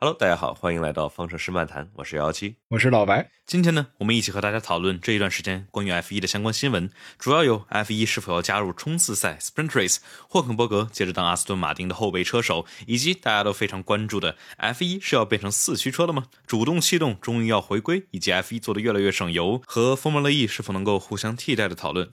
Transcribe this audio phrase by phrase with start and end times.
[0.00, 3.32] Hello，大家好，欢迎来到方程式漫谈，我是幺幺七，我是老白。
[3.44, 9.96] 今天呢，我们一起和大家讨论这一段时间关于 F 一的相关新闻，主要有 F 一是否要加入冲刺赛 （Sprint Race），
[10.28, 16.26] 霍肯伯格接着当阿斯顿马丁的后备车手，以及大家都非常关注的 F 一是要变成四驱车了吗？
[16.46, 22.08] 主动气动终于要回归，以及 F 一做的越来越省油，和 Formula E 是否能够互相替代的讨论。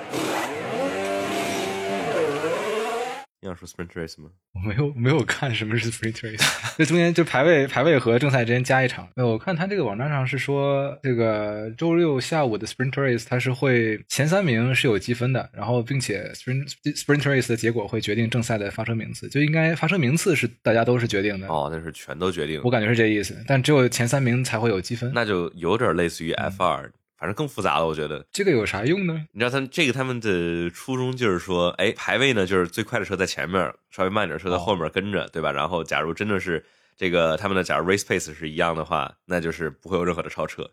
[3.45, 4.27] 你要说 sprint race 吗？
[4.55, 6.43] 我没有没有看什么是 sprint race，
[6.75, 9.07] 这中间就排位排位和正赛之间加一场。
[9.15, 21.47] 那我看他这个网站上是说，这个周六下午的 sprint race 它是会前三名是有积分的，然后并且 sprint sprint race 的结果会决定正赛的发车名次，就应该发车名次是大家都是决定的。
[21.47, 22.59] 哦，那是全都决定。
[22.63, 26.91] 我感觉是这意思，但只有前三名才会有积分，那就有点类似于 F 二。
[27.17, 29.25] 反正更复杂了，我觉得这个有啥用呢？
[29.31, 35.49] 你知道他这个他们的初衷就是说，哎，排位呢就是最快的车在前面，稍微慢点车在后面跟着，对吧？
[35.49, 36.65] 然后假如真的是
[36.97, 40.69] 这个他们的假如 race pace 是一样的话，那就是不会有任何的超车。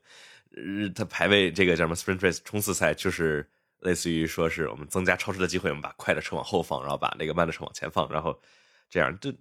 [0.56, 8.36] 呃，他排位这个叫什么 sprint race 冲刺赛，就是类似于说是我们增加超车的机会，我们把快的车往后放，然后把那个慢的车往前放，然后
[8.90, 9.32] 这样就，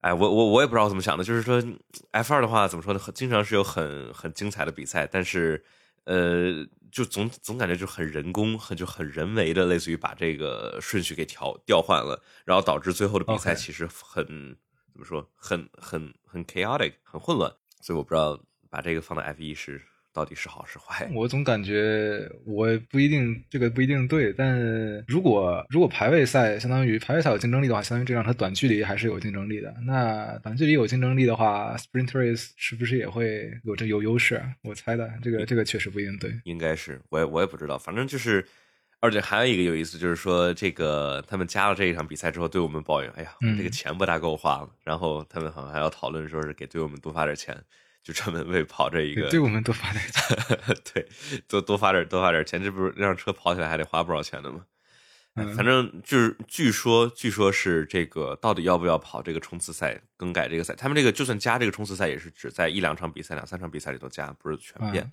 [0.00, 1.62] 哎，我我我也不知道怎么想的，就是说
[2.10, 3.00] F 二的话怎么说呢？
[3.14, 5.64] 经常是有很很精彩的比赛，但是。
[6.06, 14.56] 呃，就总总感觉就很人工，很就很人为的，类似于把这个顺序给调调换了，然后导致最后的比赛其实很
[14.92, 17.52] 怎么说，很很很 chaotic，很混乱。
[17.80, 19.82] 所以我不知道把这个放到 F 一是。
[20.16, 21.06] 到底是好是坏？
[21.12, 24.58] 我总感觉我不一定这个不一定对，但
[25.06, 29.74] 如果如果排位赛相当于排位赛有竞争力的话，相当于这样它短距离还是有竞争力的。
[29.84, 34.42] 那短距离有竞争力的话，sprint race 是不是也会有这有优势？
[34.62, 36.32] 我猜的，这个这个确实不一定对。
[36.44, 38.42] 应该是，我也我也不知道，反正就是，
[39.00, 44.70] 而且还有一个有意思，就是说这个他们加了这一场比赛之后，对我们抱怨，哎呀，这个钱不大够花了。
[44.82, 47.54] 然后他们好像还要讨论，说是给队友们多发点钱。
[48.06, 51.08] 就专门为跑这一个，对我们多发点钱， 对，
[51.48, 54.64] 多多发点多发点钱，这不是让车跑起来还得花不少钱的吗？
[55.34, 60.72] 反正就是据说，据说是这个到底要不要跑这个冲刺赛，更改这个赛？
[60.76, 65.10] 他们这个就算加这个冲刺赛，也是只在一两场比赛、两三场比赛里头加，不是全变。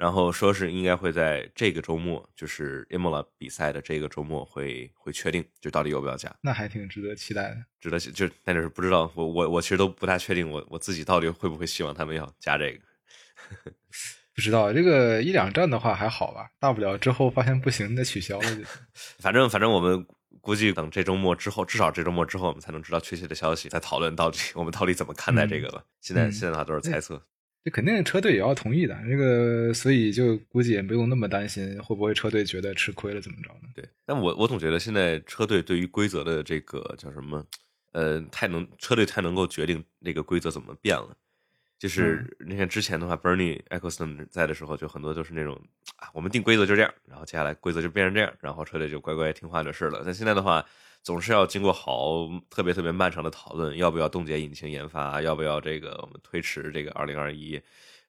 [0.00, 6.34] 然后说是应该会在这个周末，就是 Imola 比赛的这个周末会会确定，就到底要不要加。
[6.40, 12.80] 那还挺值得期待的，值得就但是不知道，我我我其实都不太确定，我我自己到底会不会希望他们要加这个。
[14.34, 18.62] 不知道这个一两站的话还好吧，大不了之后发现不行再取消了就。
[19.20, 20.06] 反正反正我们
[20.40, 25.84] 估计等这周末之后，至少这周末之后我们才能知道确切的消息，再讨论到底我们到底怎么看待这个吧。
[26.00, 27.22] 现在现在的话都是猜测。
[27.62, 33.68] 这肯定车队也要同意的，这个所以就估计也不用那么担心会不会车队觉得吃亏了怎么着呢？
[33.74, 37.46] 对，但我我总觉得现在车队对于规则的这个叫什么，
[37.92, 41.14] 呃，太能车队太能够决定那个规则怎么变了。
[41.80, 45.60] 就是你看之前的话，Bernie Eccleston 在的时候，就很多都是那种
[45.96, 50.02] 啊，我们定规则就这样，然后接下来规则就变成这样，然后车队就乖乖听话就是了。
[50.04, 50.64] 但现在的话。
[51.02, 57.58] 总是要经过好特别特别漫长的讨论，要不要冻结引擎研发，要不要这个我们推迟这个二零二一，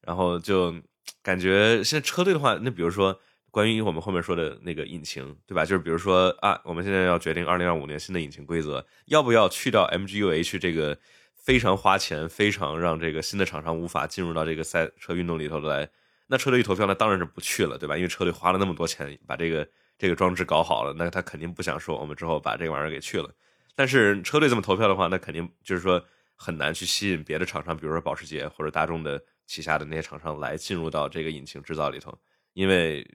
[0.02, 0.76] 然后就
[1.24, 3.18] 感觉现在车队的话，那比如说
[3.50, 5.64] 关于我们后面说的那个引擎，对吧？
[5.64, 11.00] 就是比如说啊，我们现在要决定二零二五年新的引擎规则，要不要去掉 MGUH 这个
[11.42, 15.90] 非常花钱、非常让这个新的厂商无法进入到这个赛车运动里头来？
[16.28, 17.98] 那车队一投票，那当然是不去了，对吧？
[17.98, 19.68] 因为车队花了那么多钱把这个。
[19.98, 23.30] 这个装置搞好了，那他肯定不想说我们之后把这个玩意儿给去了。
[23.76, 26.04] 但是车队这么投票的话，那肯定就是说
[26.36, 32.18] 很难去吸引别的厂商，比如说保时捷或者大众的旗下的那些厂商来进入到这个引擎制造里头，
[32.54, 33.08] 因为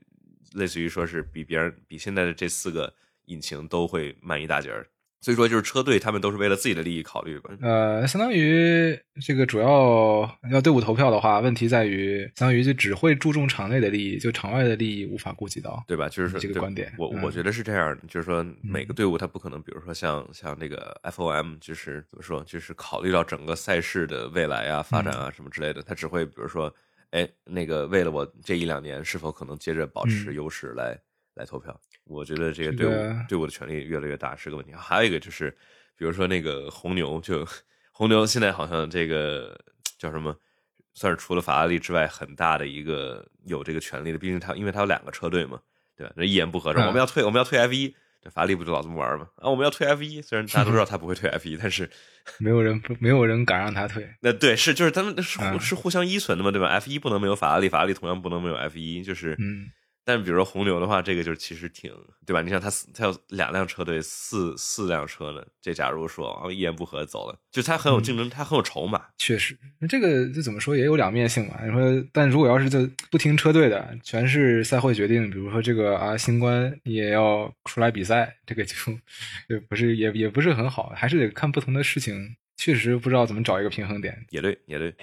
[0.53, 2.93] 类似于说是比别人比现在的这四个
[3.25, 4.87] 引擎都会慢一大截儿。
[5.19, 7.49] 所以说，就是车队他们都是为了自己的利益考虑吧。
[7.61, 16.07] 呃，相当于这个主要要队伍投票的话，问题在于，相当于就只会注重场内的利益，就场外的利益无法顾及到，对吧？
[16.07, 16.93] 就是说这个观点。
[16.97, 26.73] 我我觉得是这样，就是说每个队伍他不可能，比如说像像那个 FOM，就是怎么说，就是考虑到整个赛事的未来啊、发展啊什么之类的，他只会比如说，
[27.09, 30.97] 哎，那个为了我这一两年是否可能接着保持优势来。
[31.37, 34.71] 来投票，我觉得这个队伍队伍的权力越来越大是个问题。
[34.73, 35.49] 还有一个就是，
[35.95, 37.45] 比如说那个红牛，就
[37.91, 39.59] 红牛现在好像这个
[39.97, 40.35] 叫什么，
[40.93, 44.17] 算是除了法拉利之外很大的一个有这个权利的。
[44.17, 45.59] 毕竟他因为他有两个车队嘛，
[45.95, 46.13] 对吧？
[46.15, 49.27] 那一言不合，说我们要退，我们要退 F 一，这法拉利不就老这么玩吗？
[49.35, 51.89] 啊，我们要退 F 一，虽然大家都知道他不会退 F 一，但是
[52.39, 54.07] 没有人没有人敢让他退。
[54.21, 59.69] 那对，是就是他们是是互相依存的嘛，对吧？F 一不能没有法拉利，法拉利同样不能没有 F 一，就是嗯。
[60.07, 61.91] 但比如说红牛的话，这个就其实挺
[62.25, 62.41] 对吧？
[62.41, 65.43] 你像他他有两辆车队，四四辆车呢。
[65.61, 69.03] 这假如说啊一言不合走了，就他很有竞争，他很有筹码。
[69.17, 69.57] 确实，
[69.89, 71.55] 这个这怎么说也有两面性嘛。
[71.65, 78.73] 你说，但如果要是就不听车队的，全是赛会决定，比如说这个啊新冠也要出来比赛，这个就
[79.49, 82.37] 就不是也也不是很好，还是得看不同的事情。
[82.55, 84.25] 确实不知道怎么找一个平衡点。
[84.29, 84.95] 也对，也对。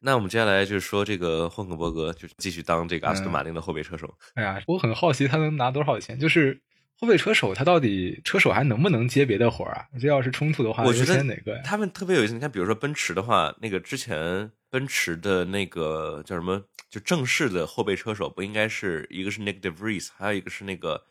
[0.00, 4.12] 那我们接下来就是说，这个霍肯伯格就继续当这个阿斯顿马丁的后备车手。
[4.34, 6.18] 哎呀，我很好奇他能拿多少钱？
[6.18, 6.60] 就是
[6.98, 9.86] 后备车手，他到底车手还能不能接别的活儿啊？
[10.00, 11.62] 这要是冲突的话，我觉得哪个呀？
[11.64, 12.34] 他们特别有意思。
[12.34, 16.62] 你看，比如说奔驰的话，那个之前奔驰的那个叫什么？
[16.90, 21.02] 就正式的后备车手不应该是一个是 Nick De Vries，还有一个是那个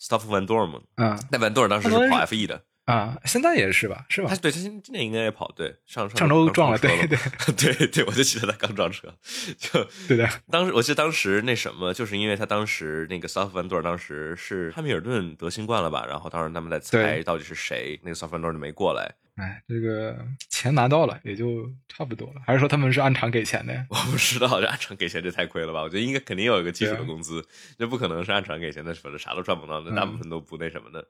[0.00, 0.80] Stoff Van Dorn 吗？
[0.96, 2.62] 嗯，那 Van Dorn 当时是跑 F1 的。
[2.86, 4.28] 啊，现在也是吧，是吧？
[4.30, 9.12] 他对他今今年应该也跑，对上上周撞了，对对对 对，我就记得他刚撞车，
[9.58, 10.28] 就对的。
[10.50, 19.12] 当时我记得当时那什么，就是因为他当时那个 s o f t 范多尔当时是汉密尔顿得新冠了吧，然后当时他们在猜到底是谁，那个 s o f t 范多尔就没过来。
[19.34, 20.16] 哎，这个
[20.48, 23.74] 钱拿到了也就差不多了，还是说他们是按场给钱的？
[23.90, 25.82] 我不知道，这按场给钱这太亏了吧？
[25.82, 27.44] 我觉得应该肯定有一个基础的工资，
[27.76, 31.04] 这不可能是按场给钱的，否则啥都赚不到，那大部分都不那什么的。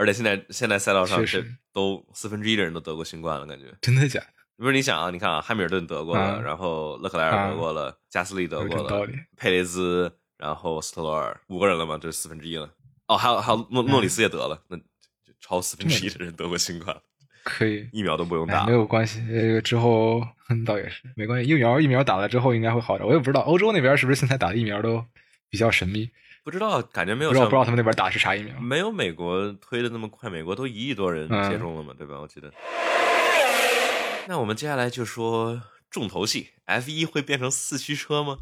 [0.00, 1.44] 而且现在现在赛道上是
[1.74, 4.26] 都四分之一的人都得过新冠了，感觉真的假的？
[4.56, 9.06] 不是你想啊，你看啊，汉密尔顿得过了，然后勒克莱尔得过了，加斯利得过了，
[9.36, 12.70] 佩雷兹，然后斯特罗尔，五个人了嘛，这四分之一了。
[13.08, 16.96] 哦，还有还有诺诺里斯也得了，那就超四分之一的人得过新冠，
[17.44, 19.22] 可以疫苗都不用打，没有关系。
[19.28, 20.26] 这个之后
[20.66, 23.06] 倒也是没关系，疫苗疫苗打了之后应该会好点。
[23.06, 25.04] 我也不知道欧洲那边是不是现在打的疫苗都
[25.50, 26.10] 比较神秘。
[26.50, 27.30] 不知道，感觉没有。
[27.30, 28.58] 不知道不知道他们那边打是啥疫苗？
[28.58, 32.18] 没有美国推的那么快，美国都一亿多人接种了嘛，对吧？
[32.20, 32.52] 我记得。
[34.26, 35.62] 那我们接下来就说
[35.92, 38.38] 重头戏，F 一会变成四驱车吗？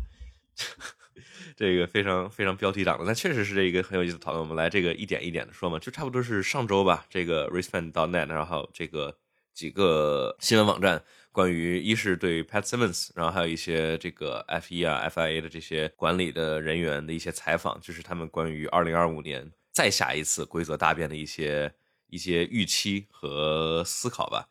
[1.55, 4.43] 这个非常非常标题党的，但确实是这一个很有意思的讨论。
[4.43, 7.05] 我们来这个一点一点的说嘛，就差不多是上周吧。
[7.11, 9.15] 这个 racefan 到 net，然后这个
[9.53, 11.03] 几个新闻网站。
[11.33, 21.73] 关于一是对 Pat Simmons，然后还有一些这个 F1 啊 FIA 的这些管理的人员的一些采访，就是他们关于二零二五年再下一次规则大变的一些
[22.09, 24.49] 一些预期和思考吧。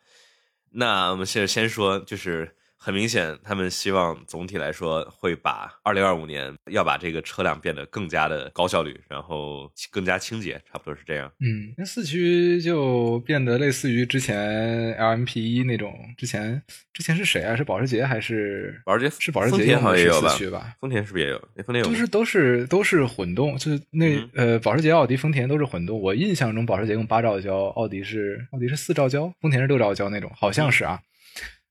[0.72, 2.56] 那我们现在先说，就是。
[2.80, 11.30] 很明显，他们希望总体来说会把二零二五年要把这个车辆变得更加的高效率，然后更加清洁，差不多是这样。
[11.40, 15.94] 嗯，那四驱就变得类似于之前 LMP 一那种。
[16.18, 16.62] 之前
[16.94, 17.56] 之前是谁啊？
[17.56, 19.16] 是保时捷还是保时捷？
[19.20, 20.76] 是保时捷好像也有四驱吧？
[20.80, 21.40] 丰田是不是也有？
[21.66, 21.90] 丰田有。
[21.90, 26.00] 就是都是都是混动，就是那呃，保时捷、奥迪、丰田都是混动。
[26.00, 31.02] 我印象中保时捷用八兆焦，奥迪是奥迪是四兆焦，丰田是六兆焦那种，好像是啊。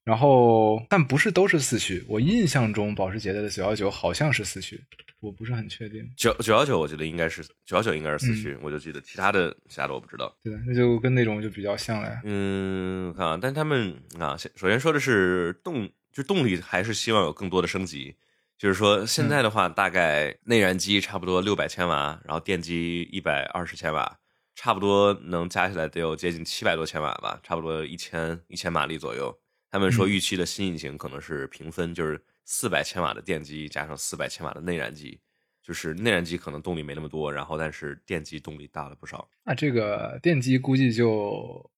[0.07, 2.05] 然后，但不是都是四驱。
[2.09, 4.81] 我印象中，保时捷的九幺九好像是四驱，
[5.19, 6.09] 我不是很确定。
[6.17, 8.57] 九九幺九，我觉得应该是九幺九，应该是四驱。
[8.63, 10.33] 我就记得其他的，其他的我不知道。
[10.45, 12.21] 对，那就跟那种就比较像了。
[12.23, 18.15] 嗯，看啊，但他们啊，首先说的是动，就动力还是希望有更多的升级。
[18.57, 24.19] 就是说，现在的话，大概内燃机差不多六百千瓦，然后电机一百二十千瓦，
[24.55, 29.37] 差不多能加起来得有接近七百多千瓦吧，差不多一千一千马力左右。
[29.71, 35.19] 他们说预期的新引擎可能是平分，就是四百千瓦的电机加上四百千瓦的内燃机，
[35.63, 39.29] 就是内燃机可能动力没那么多，然后但是电机动力大了不少。
[39.45, 41.71] 那这个电机估计就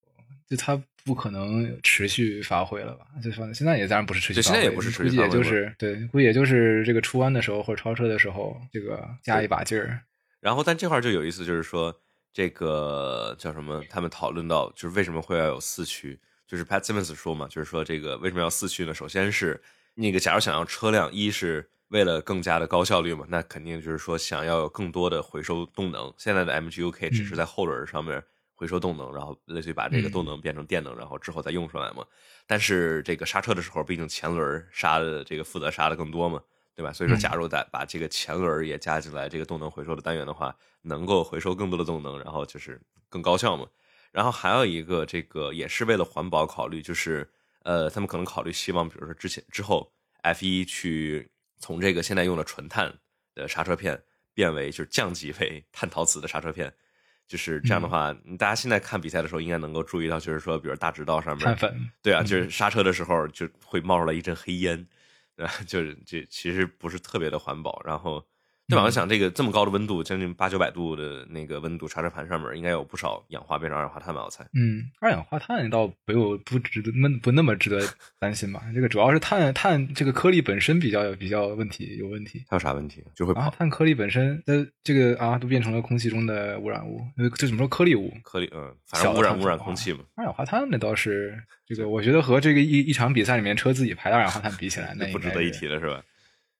[0.46, 3.06] 就它不可能持续发挥了吧？
[3.22, 10.00] 就反正现在也当然不是持续，现在也不是持续，估计也就是对，估计也就是这个出弯的时候或者超车的时候，这个加一把劲儿。
[10.40, 11.98] 然后但这块就有意思，就是说
[12.32, 13.82] 这个叫什么？
[13.88, 16.18] 他们讨论到就是为什么会要有四驱？
[16.48, 18.94] 就是 Pat Simmons 说嘛，就是说这个为什么要四驱呢？
[18.94, 19.62] 首先是
[19.94, 26.12] 那个，假如想要车辆，一是为了更加的高效率嘛，那肯定就是说想要有更多的回收动能。
[26.16, 28.22] 现在的 MGUK 只是在后轮上面
[28.54, 32.04] 回收动能，然后类似于把这个动能变成电能，然后之后再用出来嘛。
[32.46, 36.40] 但是这个刹车的时候，毕竟前轮刹的这个负责刹的更多嘛，
[36.74, 36.92] 对吧？
[36.92, 43.66] 所以说，假如再把这个前轮也加进来这个动能回收的单元的话，能够回收更多的动能，然后就是更高效嘛。
[44.12, 47.28] 然后还有一个，这个也是为了环保考虑，就是
[47.62, 52.98] 呃，他们可能考虑希望，比如说之前之后，F 一去从这个现在用的纯碳
[53.34, 54.02] 的刹车片
[54.34, 56.72] 变为就是降级为碳陶瓷的刹车片，
[57.26, 61.44] 就是这样的话，大家现在看比赛的时候应该能够注意到，就是说，比如大直道上面，
[62.02, 64.86] 对啊，就是刹车的时候就会冒出来一阵黑烟，
[65.36, 65.52] 对 吧？
[65.66, 67.82] 就是这其实不是特别的环保。
[67.84, 68.26] 然后
[68.68, 68.82] 对吧？
[68.84, 74.22] 我想这个这么高的温度，将近八九百度的那个温度，刹车盘上面应该有不少氧化变成二氧化碳吧？
[74.24, 74.44] 我猜。
[74.52, 77.80] 嗯，二氧化碳倒没有不值得那不那么值得
[78.18, 78.62] 担心吧？
[78.74, 82.44] 这个主要是碳碳这个颗粒本身比较比较问题有问题。
[82.46, 83.02] 还有啥问题？
[83.16, 88.12] 就会啊，碳颗粒本身的这个啊都变成了空气中的污染物，呃这怎么说颗粒物？
[88.22, 90.00] 颗粒，嗯，反正污染污染空气嘛。
[90.14, 95.66] 二氧化碳那倒是这个，我觉得和这个一一场比赛里面车自己排的二氧化碳比起来， 那不值得一提。
[95.66, 96.02] 了，是吧？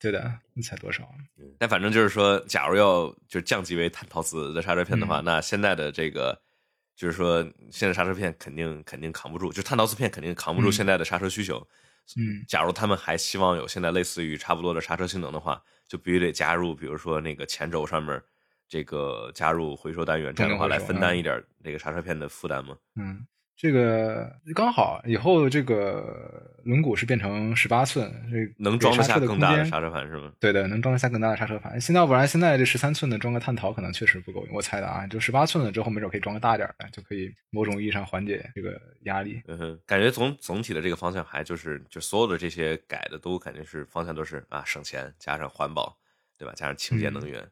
[0.00, 1.09] 对的，你才多少？
[1.38, 6.40] 嗯但反正就是说，假如要就降级为碳陶瓷的刹车片的嗯话，那现在的这个
[6.95, 11.59] 就是说，现在刹车片肯定肯定扛不住，就碳陶瓷片肯定扛不住嗯现在的刹车需求。
[12.17, 18.23] 嗯假如他们还希望有现在类似于差不多的刹车性能的话，就必须得加入，比如说那个前轴上面
[18.69, 22.76] 这个加入回收单元，这样的话来分担一点那个刹车片的负担嘛。
[22.97, 23.26] 嗯，
[23.61, 30.33] 这个刚好以后这个轮毂是变成十八寸，这个能装得下更大的刹车盘是吗？
[30.38, 31.81] 对的，能装得下更大的刹车盘。
[31.81, 35.05] 现在要不然现在这十三寸的装个碳陶可能确实不够用，我猜的啊。
[35.09, 39.43] 就十八寸的之后没准可以装个大点儿的，就可以某种意义上缓解这个压力。
[39.49, 45.99] 嗯哼，感觉总总体的这个方向还就是就所有的这些改的都感觉是方向都是啊省钱加上环保，
[46.38, 46.53] 对吧？
[46.55, 47.45] 加上清洁能源。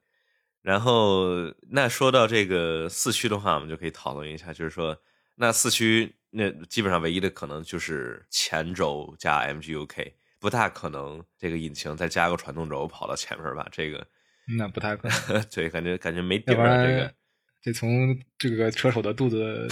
[0.63, 4.97] 然后那说到这个四驱的话，我们就可以讨论一下，就是说
[5.37, 13.69] 那四驱那基本上唯一的可能就是前轴加 MGUK，不大可能这个引擎再加个传动轴跑到前面吧？
[13.71, 14.07] 这个
[14.59, 17.15] 那不太可能， 对，感觉感觉没底要不儿啊这个。
[17.63, 19.67] 这从这个车手的肚子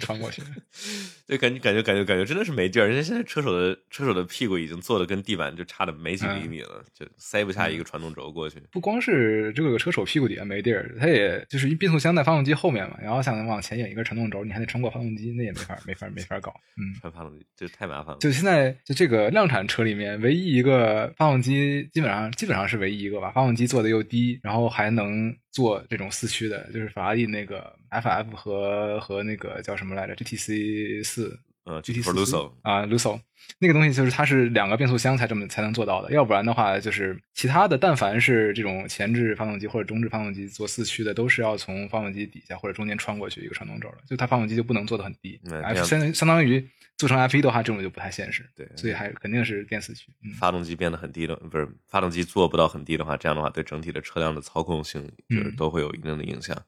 [0.00, 0.42] 穿过去。
[1.26, 2.88] 对，感觉感觉感觉感觉真的是没地儿。
[2.88, 8.60] 人家现在车手的车手的屁股已经坐的跟地板就差的没几厘米了，就塞不下一个传动轴过去。
[8.72, 16.52] 不光是这个车手屁股底下没地儿，它也就是一变速箱在发动机后面嘛，然后想往前引一个传动轴，你还得穿过发动机，那也没法没法没法搞。
[16.76, 18.18] 嗯，穿发动机这太麻烦了。
[18.18, 31.38] 就现在就这个量产车里面，唯一一个发动机基本上基本上是唯一一个吧，发动机做的又低，然后还能做这种四驱的，就是法拉利那个 FF 和和那个叫什么来着 GTC 四。
[31.64, 33.20] 呃 GT，for Lusso，啊，Lusso
[33.58, 46.66] 那个东西就是它是两个变速箱才这么才能做到的，要不然的话就是其他的，但凡是这种前置发动机或者中置发动机做四驱的，都是要从发动机底下或者中间穿过去一个传动轴的，就它发动机就不能做的很低，F 样相相当于
[46.96, 56.56] 做成 F 一的话，这种就不太现实，对所以还肯定是电四驱，嗯发动机变得很低的，不是发动机做不到很低的话，这样的话对整体的车辆的操控性就是嗯都会有一定的影响。
[56.56, 56.64] 嗯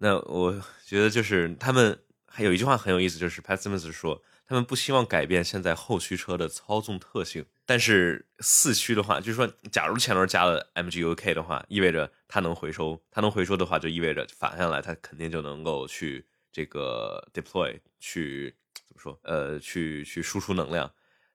[0.00, 20.88] 那我觉得就是他们还有一句话很有意思，就是 Pat Simmons 说他们不希望改变现在后驱车的操纵特性，但是四驱的话，就是说，假如前轮加了 MGUK 的话，意味着它能回收，它能回收的话，就意味着反下来它肯定就能够去这个 deploy 去怎么说，呃，去去输出能量，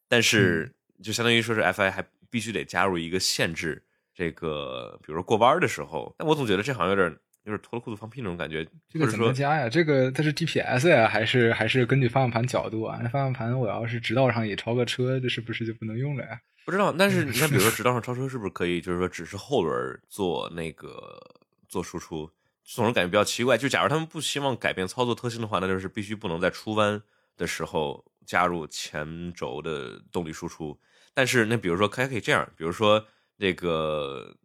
[0.07, 0.73] 但是
[1.03, 3.83] 就相当于说是 FI 还必须得加入一个限制，
[4.15, 7.19] 这个比如说过弯的时候，但我总觉得这好像有点。
[7.43, 9.67] 有点脱了裤子放屁那种感觉，这个怎么加呀？
[9.69, 12.99] 这个它是 GPS 呀，还是还是根据方向盘角度啊？
[13.01, 16.39] 那方向盘我要是直道上也超个车，这是不是就不能用了呀？
[16.63, 21.19] 不知道，但是你看，比如说直道上超车是不是可以，就是说只是后轮做那个
[21.67, 22.29] 做输出，
[22.63, 23.57] 总是感觉比较奇怪。
[23.57, 27.01] 就假如他们不希望改变操作特性的话，那就是必须不能在出弯
[27.35, 30.79] 的时候加入前轴的动力输出。
[31.15, 33.03] 但是那比如说还可以这样，比如说
[33.37, 34.37] 那个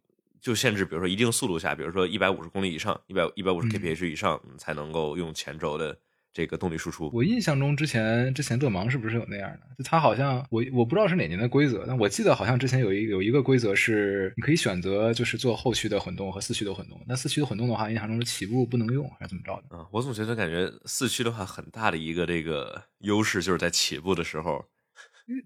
[0.47, 5.99] 就限制，比如说一定速度下，比如说一百五十公里以上，一百一百五十嗯 kph 以上嗯才能够用前轴的
[6.31, 7.11] 这个动力输出。
[7.13, 9.59] 我印象中之前之前勒芒是不是有那样的？
[9.77, 16.97] 就它好像我我不知道是哪年的规则，但我记得好像之前有一有一个规则是你可以选择就是做后驱的混动和四驱的混动。
[17.05, 19.63] 那四驱的混动的话，印象中是起步不能用还是怎么着的？
[19.71, 24.63] 嗯，我总觉得感觉四驱的话，很大的一个这个优势就是在起步的时候，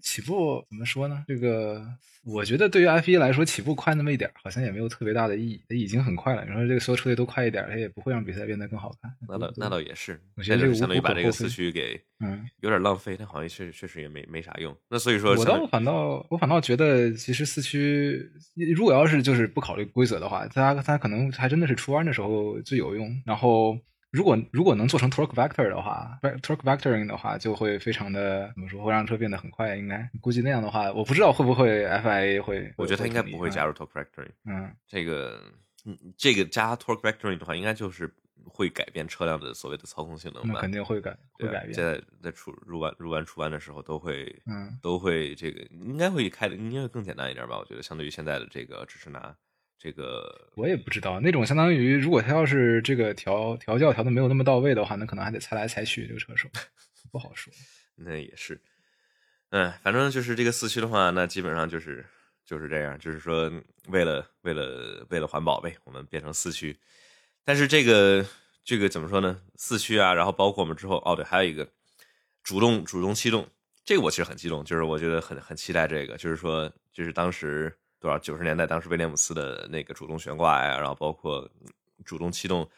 [0.00, 1.24] 起步怎么说呢？
[1.26, 1.84] 这个
[2.24, 5.60] 我觉得对于 F 一来说，起步快那么一点儿，好像也没有特别大的意义。
[5.68, 6.44] 它已经很快了。
[6.44, 9.12] 你说这个所有车队都快一点儿，它也不会让比赛变得更好看。
[9.28, 14.76] 那倒那倒也是，我觉得这个相当于把这个四驱给嗯，有点浪费，但好像确实确实也没没啥用。
[14.88, 18.30] 那所以说我倒反倒我反倒觉得，其实四驱
[18.76, 23.20] 如果要是就是不考虑规则的话，它它可能还真的是出弯的时候最有用。
[23.26, 23.76] 然后
[24.12, 29.74] 如果如果能做成 torque vector 的话，torque vectoring 的话，就会非常的怎么说，会让车变得很快。
[29.74, 33.72] 应该估计那样的话，我不知道会不会 FIA 会，我觉得他应该不会加入。
[33.72, 34.30] torque vectoring。
[34.44, 35.42] 嗯，这个，
[35.86, 38.12] 嗯，这个加 torque vectoring 的话，应该就是
[38.44, 40.60] 会改变车辆的所谓的操控性能吧？
[40.60, 41.72] 肯定会改会改变。
[41.72, 47.56] 现在在出入弯入弯出弯的时候都会，嗯，都会这个应该会开的应该会更简单一点吧？
[47.58, 49.34] 我觉得相对于现在的这个只是拿
[49.82, 56.48] 这个我也不知道，那种相当于如果他要是这个调调教调的没有那么到位的话，那可能还得猜来猜去，这个车手
[57.10, 57.52] 不好说。
[57.96, 58.60] 那也是，
[59.50, 62.06] 嗯，反正就是这个四驱的话，那基本上就是
[62.44, 63.50] 就是这样，就是说
[63.88, 66.78] 为了为了为了环保呗，我们变成四驱。
[67.44, 68.24] 但是这个
[68.62, 69.40] 这个怎么说呢？
[69.56, 71.68] 四驱啊，然后包括我们之后哦，对，还有一个
[72.44, 73.48] 主动主动气动，
[73.84, 81.48] 这个我其实很激动，就是我觉得很很期待这个，就是说就是当时多少九十年代，当时威廉姆斯的那个主动悬挂呀，然后包括
[82.04, 82.68] 主动气动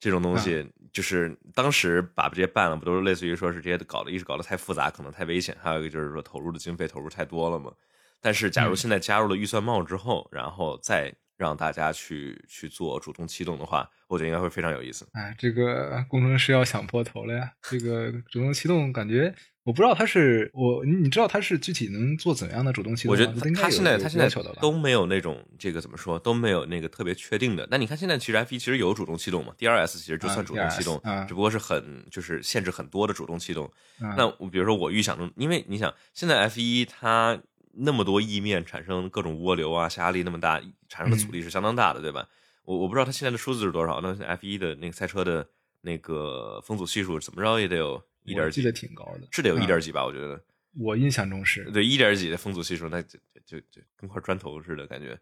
[0.00, 7.72] 这种东西，就是当时把这些办了，不都是类似于说是这些搞的，一是搞得太复杂，可能太危险，还有一个就是说投入的经费投入太多了嘛。
[8.20, 15.06] 但是假如现在加入了预算帽之后，然后再让大家去去做主动气动的话，我觉得应该会非常有意思。
[15.12, 17.52] 哎，这个工程师要想破头了呀！
[17.62, 23.16] 这个主动气动感觉，我不知道他是我，你知道他是具体能做怎样的主动气动我？
[23.16, 24.28] 觉得他现在他现在
[24.60, 27.66] 都没有那种这个怎么说都没有那个特别确定的。
[27.70, 33.70] 那你看现在其实 F 一其实有主动气动嘛，DRS 其实就啊算主动气动只不过是很就是限制很多的主动气动。
[34.00, 37.40] 嗯那我比如说我预想中，因为你想现在 F 一它
[37.74, 42.26] 那么多翼面产生各种涡流啊，下压力那么大，产生的阻力是相当大的，对吧？
[42.64, 45.46] 我我不知道它现在的数字是多少，那 F 一的那个赛车的
[45.82, 50.04] 那个风阻系数怎么着也得有一点几记得，挺高的，是得有一嗯点几吧？
[50.04, 50.40] 我觉得。
[50.78, 51.70] 我印象中是。
[51.70, 55.18] 对，一点几的风阻系数，那就就就就跟块砖头似的感觉，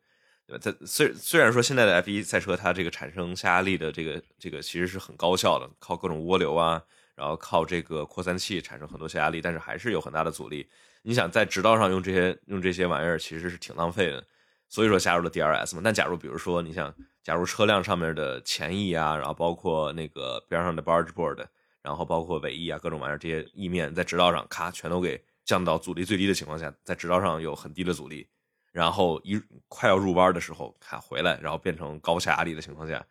[0.47, 0.61] 对吧？
[0.63, 6.81] 它虽虽然说现在的 F 1赛车它这个产生下压力的这个这个其实是很高效的，靠各种涡流啊，
[7.17, 10.69] 然后靠这个扩散器产生很多下压力，但是还是有很大的阻力。
[11.03, 14.25] 你想在直道上用这些用这些玩意儿，其实是挺浪费的。
[14.69, 15.81] 所以说加入了 DRS 嘛。
[15.83, 21.45] 但假如比如说你想，假如车辆上面的前翼啊，然后包括那个边上的 barge board，
[21.83, 28.27] 然后包括尾翼啊，各种玩意儿这些翼面在直道上咔全都给降到阻力最低的情况下，在直道上有很低的阻力，
[28.73, 33.05] 然后一快要入弯的时候咔回来，然后变成高下压力的情况下，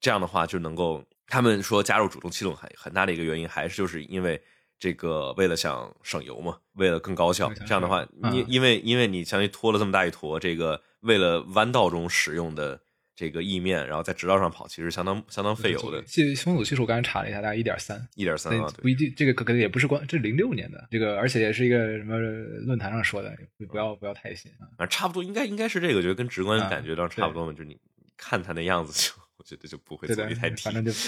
[0.00, 4.40] 这样的话就能够，他们说加入主动气动很很大的一个原因，还是就是因为
[4.78, 8.34] 这个为了想省油嘛，为了更高效这样的话，省油嗯。
[8.34, 12.80] 因因为因为你相当于拖了这么大一坨，这个为了弯道中使用的
[13.16, 18.04] 这个意面，然后在直道上跑，其实相当相当费油的，这风阻系数我刚才查了一下，大概一点三。
[18.14, 23.36] 一点三啊，不，一定，这个可能也不是关，这是零六年的这个，而且也是一个什么论坛上说的，
[23.68, 24.86] 不要不要太信啊。
[24.86, 27.78] 差不多应该应该是这个，我觉得跟直观啊感觉到差不多嘛，就你
[28.16, 30.74] 看他那样子就，我觉得就不会阻力太，低反。
[30.74, 30.92] 正就。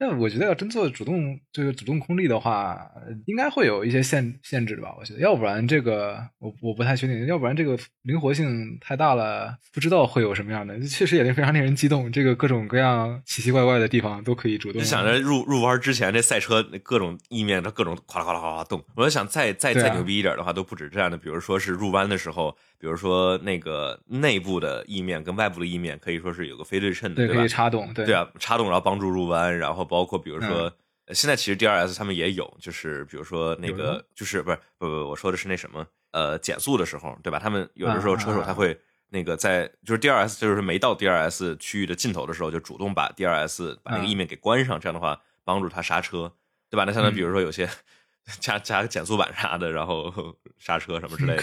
[0.00, 2.90] 但我觉得要真做主动这个主动空力的话，
[3.26, 4.94] 应该会有一些限限制的吧？
[4.98, 10.80] 我觉得，要不然这个我我不太确定，要不然这个灵活性太大了，不知道会有什么样的。
[10.84, 14.80] 确实也是非常令人激动，这个各种各样奇奇怪怪的地方都可以主动。
[14.80, 18.82] 你想着入入弯之前，这赛车各种意面，它各种哗啦哗啦哗啦动。
[18.96, 21.18] 我就想再再再牛逼一点的话，都不止这样的。
[21.18, 27.44] 比如说是入弯的时候，比如说那个内部的意面跟外部的意面，可以说是有个非对称的，对可吧？
[27.44, 30.72] 以插动，对对啊，插动然后帮助入弯，然后包括比如说，
[31.06, 37.38] 呃现在其实 DRS 他们也有，就是比如说那个就是不是不不，我说的是那什么呃减速的时候，对吧？
[37.38, 38.78] 他们有的时候车手他会
[39.10, 46.32] 那个在就是 DRS 就是没到 DRS 区域的尽头的时候，就主动把 DRS 把那个嗯翼面给关上，这样的话帮助他刹车，
[46.70, 46.84] 对吧？
[46.84, 47.68] 那相当于比如说有些
[48.38, 51.42] 加加个减速板啥的，然后 刹车什么之类的。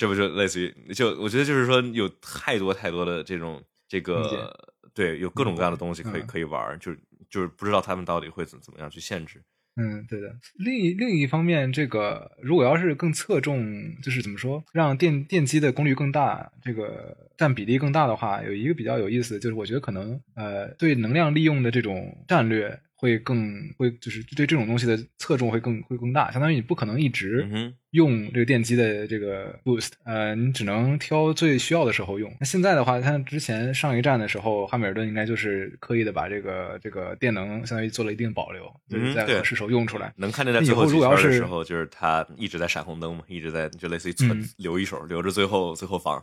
[0.00, 4.50] 这不就类似于就我觉得就是说有太多太多的这种这个
[4.94, 9.42] 对有各种各样的东西可以嗯可以玩儿，就是就是不知道他们到底会怎怎么样去限制。
[9.76, 10.34] 嗯，对的。
[10.56, 13.62] 另一另一方面，这个如果要是更侧重，
[14.02, 26.30] 就是怎么说，让电电机的功率更大，这个占比例更大的话，有一个比较有意思，就是我觉得可能呃，对能量利用的这种战略会更会，就是对这种东西的侧重会更会更大。
[26.30, 27.48] 相当于你不可能一直
[27.92, 32.30] 用这个电机的这个 boost，呃，你只能挑最需要的时候用。
[32.38, 40.12] 那现在的话，像之前上一站的时候，汉密尔顿应该就是刻意的把这个这个电能相当于做了一定保留，就是在嗯对合适时候用出来。
[40.16, 46.22] 能看见在最后如果要是时候，就是他一直在闪红灯嘛，一直在就类似于存嗯留一手，留着最后最后放。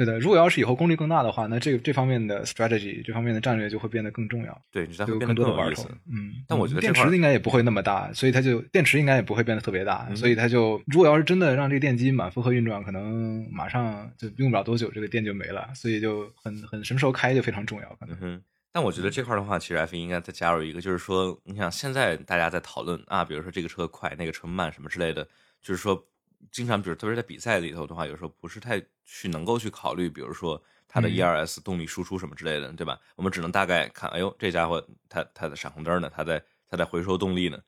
[0.00, 5.84] 对的，如果要是以后功率更大的话，那这个这方面的 strategy 这方面的战略就会变得更重要，对，你就会变得更多的玩头。
[6.10, 18.40] 嗯，但我觉得电池应该也不会那么大，所以它就电池应该也不会变得特别大，嗯所以它就如果要是真的让这个电机满负荷运转，可能马上就用不了多久，这个电就没了，所以就很很什么时候开就非常重要，可能嗯。
[18.40, 25.22] 哼，但我觉得这块儿的话，其实 F 1应该再加入一个，就是说，你想现在大家在讨论啊，比如说这个车快，那个车慢什么之类的，
[25.60, 26.02] 就是说，
[26.50, 32.98] 经常比如特别是在比赛里头的话，有时候不是太去能够去考虑，比如说它的嗯 ERS 动力输出什么之类的，对吧？
[33.16, 37.58] 我们只能大概看，哎呦，这家伙它它的闪红灯呢，它在它在回收动力呢。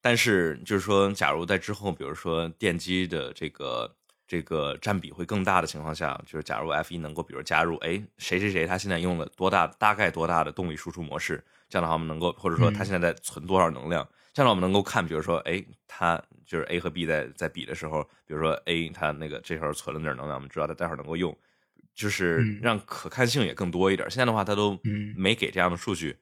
[0.00, 21.34] 但是就是说，假如在之后，比如说电机的这个这个占比会更大的情况下，就是假如 F 一能够比如加入，哎，谁谁谁他现在用了多大大概多大的动力输出模式，这样的话我们能够或者说他现在在存多少能量，这样我们能够看，比如说，哎，它就是 A 和 B 在在比的时候，比如说 A 它那个这时候存了点能量，我们知道它待会儿能够用，
[21.94, 24.10] 就是让可看性也更多一点。
[24.10, 24.76] 现在的话，它都
[25.16, 26.16] 没给这样的数据，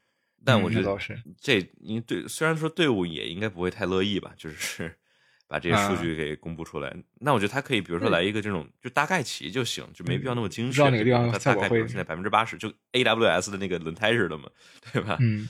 [0.44, 0.94] 但我觉得
[1.40, 4.94] 这因为对，虽然说队伍也应该不会太乐意吧，就是
[5.48, 6.94] 把这些数据给公布出来。
[7.20, 10.72] 那我觉得它可以，比如说来一个这种就大概齐就行，就没必要那么精确。
[10.74, 14.50] 知道哪个地方它大概现在百分之八十，就 AWS 的那个轮胎似的嘛，
[14.92, 15.16] 对吧？
[15.18, 15.48] 嗯。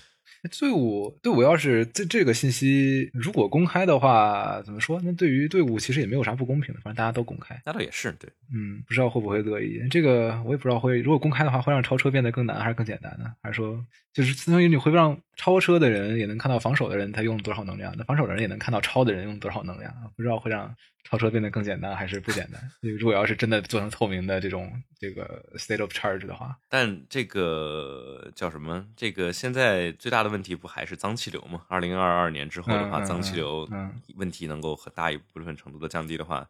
[0.49, 5.01] 队伍队伍要是这这个信息如果公开的话，怎么说？
[5.05, 7.61] 那对于队伍其实也没有啥不公平的，反正大家都公开。
[7.65, 9.81] 那倒也是，对，嗯，不知道会不会乐意。
[9.91, 13.33] 这个我也不知道会，如果公开的话，会让超车变得更难还是更简单呢？
[13.43, 19.93] 还是说，就是相当于你会让超车的人也能看到防守的人他用多少能量，那防守的人也能看到超的人用多少能量？
[20.17, 20.75] 不知道会让。
[21.05, 22.63] 超车变得更简单还是不简单？
[22.81, 28.87] 如果要是真的做成透明的这种这个 state of charge 的话，但这个叫什么？
[28.97, 31.65] 这个现在最大的问题不还是脏气流吗？
[31.69, 33.69] 二零二二年之后的话，脏气流
[34.15, 36.49] 问题能够很大一部分程度的降低的话，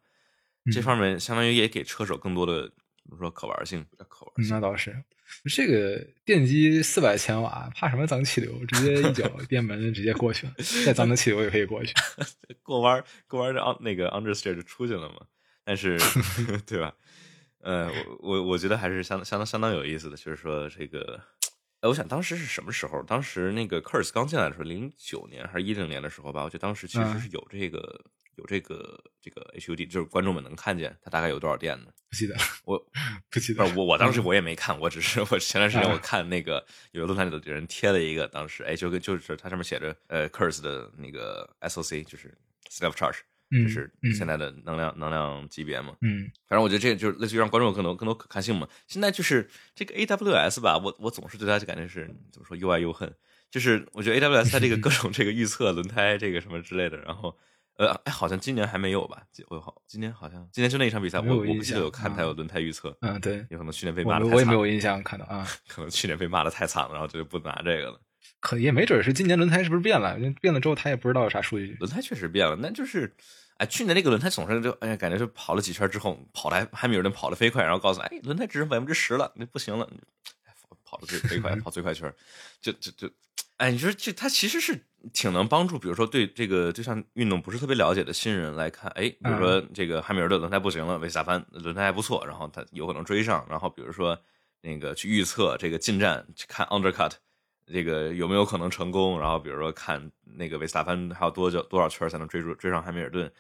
[0.71, 2.71] 这方面相当于也给车手更多的，
[3.05, 4.55] 比如说可玩性，可玩性。
[4.55, 5.03] 那倒是。
[5.51, 8.53] 这个电机四百千瓦，怕什么脏气流？
[8.67, 10.53] 直接一脚 电门直接过去了，
[10.85, 11.95] 再脏的气流也可以过去。
[12.63, 15.27] 过弯过弯的那个 understeer 就出去了嘛。
[15.65, 15.99] 但是，
[16.67, 16.95] 对吧？
[17.61, 21.19] 呃，我我我觉得还是相相当相当有意思的，就是说这个，
[21.81, 23.03] 哎，我想当时是什么时候？
[23.05, 26.43] 当时那个 Curse 刚进来的时候，零九年还是一零年的时候吧？
[26.45, 28.05] 我觉得当时其实是有这个。
[28.37, 31.87] 有这个这个 HUD，就是观众们能看见它大概有多少电呢？
[32.09, 32.79] 不记得，我
[33.31, 33.65] 不记得。
[33.75, 42.37] 我我当时我也没看，我只是我前段时间我看那个有论坛里的人贴了一个，当时哎就跟就是它上面写着呃 Curse 的那个 SOC，就是
[42.71, 43.19] Self Charge，
[43.51, 45.97] 就是现在的能量能量级别嘛。
[46.01, 48.69] 嗯，反正我觉得这就是类似于让观众有更多更多可看性嘛。
[48.87, 53.15] 现在就是这个 AWS 吧，我我总是对它就感觉是怎么说又爱又恨，
[53.51, 57.37] 就是我觉得 AWS 它这个 各种这个预测轮胎这个什么之类的，然后。
[57.77, 59.23] 呃，哎，好像今年还没有吧？
[59.49, 62.97] 我好，今年好像今年就那一场比赛，我我不记得有看他有轮胎预测。
[63.01, 64.27] 嗯，对，有可能去年被骂的。
[64.27, 68.01] 我也没有印象看到啊， 可能去年被骂的太惨了，然后就不拿这个了。
[68.41, 70.17] 可也没准是今年轮胎是不是变了？
[70.41, 71.77] 变了之后他也不知道有啥数据。
[71.81, 73.13] 轮胎确实变了，那就是，
[73.59, 79.89] 哎，去年那个轮胎总是就哎呀，感觉就跑了几圈之后，跑的还没有人跑的飞快，然后告诉哎，轮胎只剩百分之十了，那不行了，
[80.93, 82.13] 跑的最飞快， 跑最快圈，
[82.61, 83.11] 就就就。
[83.57, 84.79] 哎，你说这他其实是
[85.13, 94.19] 挺能帮助，比如说对这个这项运动不是特别了解的新人来看，哎，比如说这个汉密尔顿轮胎不行了，维斯塔潘轮胎还不错，然后他有可能追上，然后比如说
[94.61, 97.13] 那个去预测这个进站，看 undercut
[97.67, 103.33] 这个有没有可能成功，然后比如说看那个维斯塔潘还有多久多少圈才能追住追上汉密尔顿。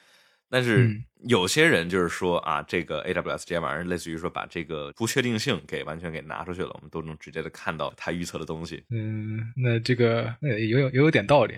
[0.52, 8.84] 但是有些人就是说啊，这个 AWS 这些玩意儿，类似于说把这个不确定性给完全给拿出去了，我们都能直接的看到他预测的东西。
[8.90, 11.54] 嗯，那这个那也有也有点道理，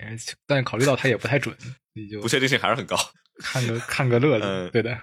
[0.47, 1.53] 但考虑到它也不太准，
[1.93, 2.95] 你就不确定性还是很高，
[3.39, 4.97] 看个看个乐子，对的。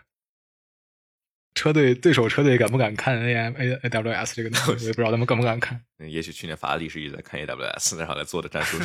[1.55, 4.59] 车队对手车队敢不敢看 A M A A W S 这个呢？
[4.69, 5.81] 我 也不知道他们敢不敢看。
[5.99, 8.79] 也许去年法拉利是一直在看 A W S，然后来做的战术，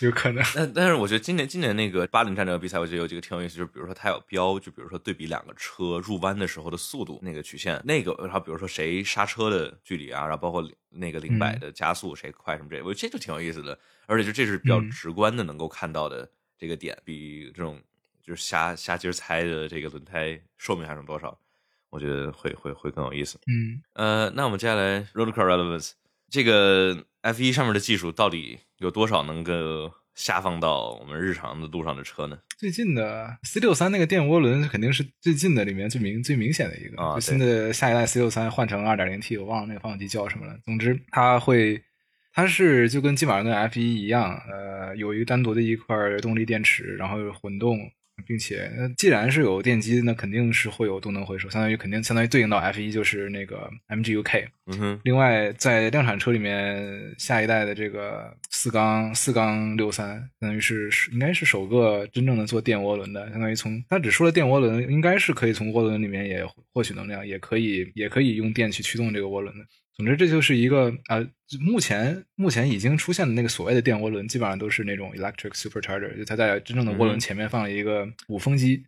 [0.06, 0.42] 有可能。
[0.54, 13.78] 但但是我觉得今年今年那个巴林站这个比赛，我觉得有几个挺有意思，就是比如说它有标，就比如说对比两个车入弯的时候的速度那个曲线，那个然后比如说谁刹车的距离啊，然后包括那个零百的加速谁快什么这，我觉得这就挺有意思的。
[14.06, 17.80] 而且就这是比较直观的能够看到的这个点，比这种
[18.22, 21.36] 就是瞎瞎鸡猜的这个轮胎寿命还剩多少。
[21.94, 23.38] 我觉得会会会更有意思。
[23.46, 25.92] 嗯，呃，那我们接下来 road car relevance
[26.28, 32.36] 这个 F 一上面的技术到底有多少能够下放到我们日常的路上的车呢？
[32.58, 37.00] 最近的 C 六三那个电涡轮肯定是最近的里面最明最明显的一个。
[37.00, 40.58] 啊，新的下一代 C 六三换成二点零 T，我忘了那个发动机叫什么了。
[40.64, 41.80] 总之，它会，
[42.32, 47.78] 它是就跟基本上跟 F 一一样，呃，有一个单独的一块动力电池，然后混动。
[48.26, 54.48] 并且，既然是有电机，那肯定是会有动能回收，相当于肯定相当于对应到 F 一就是那个 MGU-K。
[54.66, 55.00] 嗯哼。
[55.04, 69.64] 另外，在量产车里面，下一代的这个四缸四缸六三，相当于是应该是首个真正的做电涡轮的，相当于从它只说了电涡轮，应该是可以从涡轮里面也获取能量，也可以也可以用电去驱动这个涡轮的。
[69.96, 71.24] 总之，这就是一个啊，
[71.60, 78.84] 目前目前已经出现的那个所谓的电涡轮，基本上都是那种 electric supercharger，就它在真正的涡轮前面放了一个鼓风机，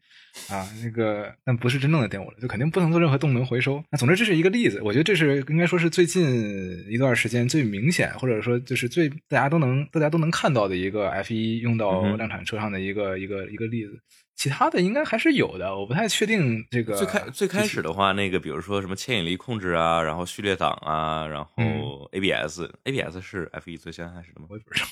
[0.50, 3.82] 啊，那个但不是真正的电涡轮，就肯定不能做任何动能回收。
[3.90, 14.00] 那总之，这是一个例子，我觉得这是应该说是最近一段时间最明显，或者说就是最大家都能大家都能看到的一个 F 一用到量产车上的一个一个一个例子。
[14.36, 16.94] 其他的应该还是有的，我不太确定这个。
[16.94, 24.46] 最开最开始的话，那个比如说什么牵引力控制啊，然后序列档啊，然后 ABS，ABS 是 F 一最先开始的吗？
[24.50, 24.86] 我也不知道，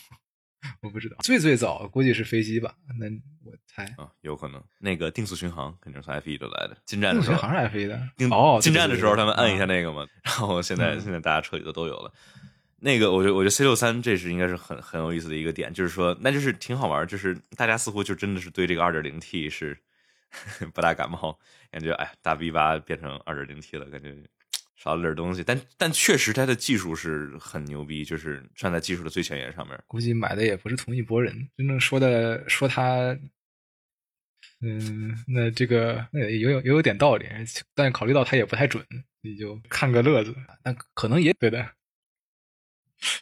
[0.84, 2.74] 我不知道，最最早估计是飞机吧？
[3.00, 3.06] 那
[3.44, 12.12] 我猜啊，有可能那个定速巡航肯定是 F 一都来的，进站的时候速巡航是 F 一的进哦，进站的时候他们按一下那那个嘛，然后现在嗯现在大家车里头都有了。
[12.80, 19.74] 那个，我觉得，我觉得 C 六三这是应该是很很有意思的一个点，就是说，那就是挺好玩，就是大家似乎就真的是对这个二点零 T 是
[20.74, 21.38] 不大感冒，
[21.70, 24.14] 感觉哎，大 V 八变成二点零 T 了，感觉
[24.76, 29.78] 少了点东西，但但确实他的技术是很牛逼，就是站在技术的最前沿上面。
[29.86, 33.16] 估计买的也不是同一拨人，真正说的说他，
[34.60, 37.26] 嗯，那这个那也有也有点道理，
[37.74, 38.84] 但考虑到他也不太准，
[39.22, 40.34] 你就看个乐子。
[40.62, 41.66] 但可能也对的，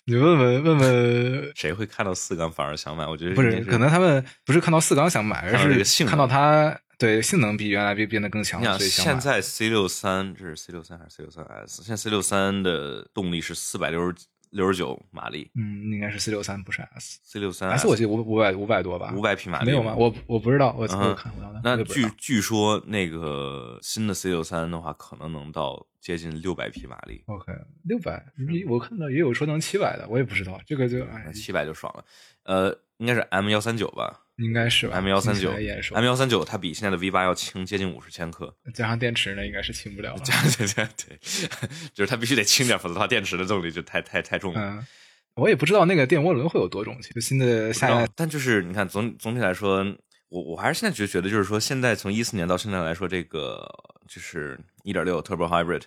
[0.05, 3.07] 你问问问问， 谁会看到四缸反而想买？
[3.07, 9.05] 我觉得不是可能他们不是看到四缸想买，而是看到它对性能比原来变变得更强你，想所以想。
[9.05, 11.83] 现在 C 六三这是 C 六三还是 C 六三 S？
[11.83, 14.15] 现在 C 六三的动力是四百六十
[14.51, 17.19] 六十九马力嗯，应该是 C 六三，不是 S。
[17.25, 19.13] ，C 六三 S 我记得五五百五百多吧？
[19.17, 19.95] 五百匹马力没有吗？
[19.97, 21.61] 我我不知道，我嗯哼我看不到的。
[21.65, 27.51] 那据据说那个新的 C 六三的话，可能能到接近六百匹马力，OK
[27.85, 28.23] 六百，
[28.69, 32.05] 我看到也有说能七百的，我也不知道这个就哎，七百就爽了。
[32.43, 35.53] 呃，应该是 M 幺三九吧应该是吧？M 幺三九
[35.93, 38.55] ，M 幺三九它比现在的 V 八要轻接近五十千克。
[38.75, 40.23] 加上电池呢，应该是轻不了了。
[40.25, 41.19] 对对对，
[41.93, 44.61] 就是它必须得轻点，否则的话电池的动力就太太太重了。
[44.61, 44.87] 嗯，
[45.35, 49.85] 我也不知道那个电涡轮会有多重，就新的下一代但就是你看总总体来说，
[50.29, 53.69] 我我还是现在觉觉得就是说，现在从一四年到现在来说，这个
[54.09, 55.83] 就是一点六 Turbo Hybrid，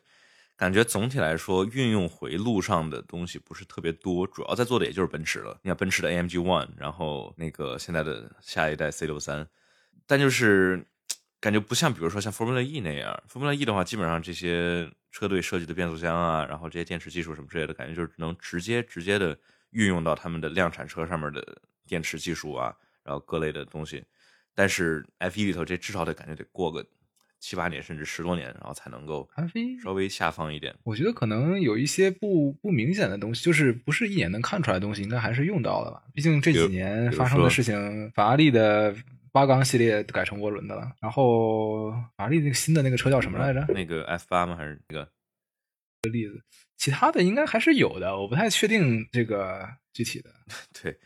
[0.58, 5.60] 感觉总体来说运用回路上的东西不是特别多，主要在做的也就是奔驰了。
[5.64, 9.46] 你看奔驰的 AMG One，然后那个现在的下一代 C 六三，
[10.08, 10.86] 但就是
[11.42, 19.38] 感觉不像比如说像 Formula E 那样，Formula E 的话，基本上这些车队设计的变速箱啊，然后这些电池技术什么之类的，感觉就是能直接直接的
[19.72, 24.04] 运用到他们的量产车上面的电池技术啊，然后各类的东西。
[24.54, 26.86] 但是 F 一里头这至少得感觉得过个
[27.46, 29.30] 七八年甚至十多年，然后才能够
[29.84, 30.74] 稍微下放一点。
[30.84, 36.02] 我觉得可能有一些不不明显的东西，就是不是一眼能看出来的东西，应该还是用到了吧。
[36.12, 38.96] 毕竟这几年发生的事情，法拉利的
[39.32, 43.64] 八缸系列改成涡轮的了，然后法拉利那个新的那个车叫什么来着？
[43.72, 44.56] 那个 F 八吗？
[44.56, 45.08] 还是那个？
[46.12, 46.44] 例子
[46.78, 50.30] 其他的应该还是有的，我不太确定这个具体的。
[50.82, 51.00] 对，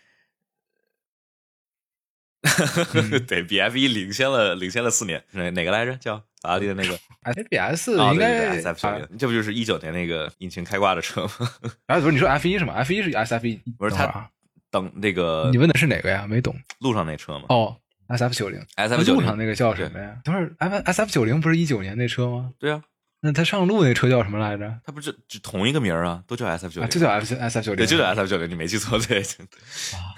[2.96, 5.24] 嗯 对比 F 一领先了领先了四年。
[5.32, 5.96] 哪哪个来着？
[5.96, 6.98] 叫法拉利的那个？
[7.34, 11.50] FBS 哦，应该对 SF 九零，这不就是一九年那个引擎开挂的车吗？
[11.88, 14.30] 啊，不是你说 F 一是吗？F 一是 SF 一，不是他
[14.72, 16.26] 等那个你问的是哪个呀？
[16.28, 17.76] 没懂路上那车吗哦。
[18.08, 20.18] SF 九零？SF 九零，路上那个叫什么呀？
[20.24, 22.52] 等会儿 F S F 九零不是一九年那车吗？
[22.58, 22.82] 对啊，
[23.22, 24.80] 那他上路那车叫什么来着？
[24.84, 29.22] 他不是只同一个名儿啊，都叫 SF 九啊，零，就叫 F S F 九零，对，就叫 SF 九零，你没记错，对。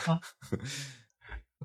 [0.06, 0.20] 啊，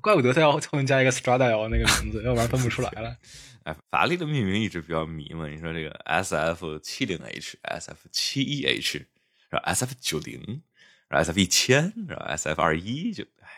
[0.01, 3.15] 怪不得他要后面加一个 Stradale 那个名字，要不然分不出来了。
[3.67, 5.45] 哎，法拉利的命名一直比较迷嘛。
[5.49, 9.05] 你说这个 S F 七零 H、S F 七一 H，
[9.49, 10.63] 然后 S F 九零，
[11.09, 13.49] 然后 S F 一千，然后 S F 二一，就哎，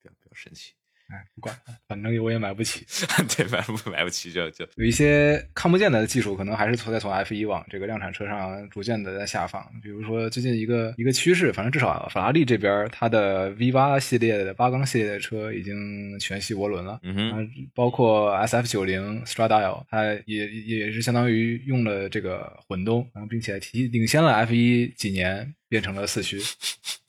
[0.00, 0.74] 比较比较神奇。
[1.10, 2.86] 哎，不管了，反正我也买不起。
[3.36, 9.60] 对，买不买不起就就有一些看不见的技术，可能还是从在从 F 一往这个量产车上逐渐的在下放。
[9.82, 17.00] 比如说最近一个一个趋势，反正至少法拉利这边它的 V 八系列的八缸系列的车已经全系涡轮了。
[17.02, 26.38] 嗯哼，啊，包括 S F 九零 Stradale，它也也是相当于用了这个混动，然后并且提领先了 F 一几年，变成了四驱。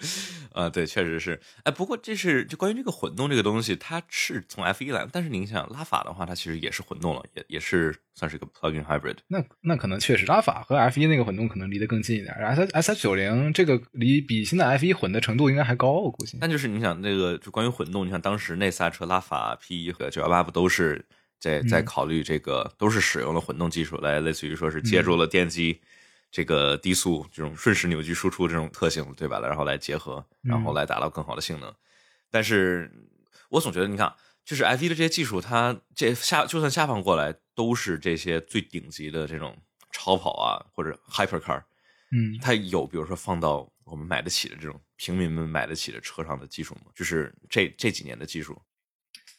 [0.52, 1.40] 啊，对，确实是。
[1.64, 9.16] 哎，不过这是就关于这个混动这个东西，它是从 F 一来的，但是您想拉法的话，它其实也是混动了，也也是算是一个 plug-in hybrid。
[9.28, 16.38] 那那可能确实拉法和 F 一那个混动可能离得更近一点，S S 九零这个离比现在 F 一混的程度应该还高，我估计。
[16.40, 21.04] 但就是你想那个，就关于混动，你想当时那仨车拉法 P 一和九幺八不都是
[21.38, 25.80] 在在嗯考虑这个，都是使用了混动技术来，类似于说是借助了电机
[26.30, 29.40] 这个低速这种瞬时扭矩输出这种特性，对吧？
[29.40, 31.74] 然后来结合，然后来达到更好的性能。
[32.30, 32.90] 但是
[33.48, 34.14] 我总觉得，你看，
[34.44, 39.56] 就是 F 一的这些技术，它这下就算下放过来，都是这些最顶级的这种
[39.90, 41.62] 超跑啊，或者 hypercar。
[42.10, 46.90] 嗯，它有比如说放到我们买得起的这种平民们买得起的车上的技术吗？
[46.94, 48.60] 就是这这几年的技术，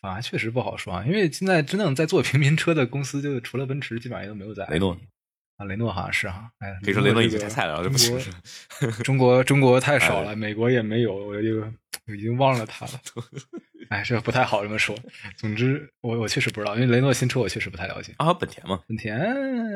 [0.02, 4.95] 啊，确实不好说啊，因为现在真正在做平民车的公司，就除了奔驰，基本上也都没有在雷诺
[5.60, 8.32] 啊，雷诺好像是哈，哎，可以说雷诺已经太菜了，这不中是
[8.80, 11.62] 国中国中国太少哎了，美国也没有，我就
[12.15, 12.91] 已经忘了他了。
[13.89, 14.95] 哎，这不太好这么说。
[15.36, 18.13] 总之，我我确实不知道，因为雷诺新车我确实不太了解。
[18.17, 19.19] 啊，本田嘛，本田，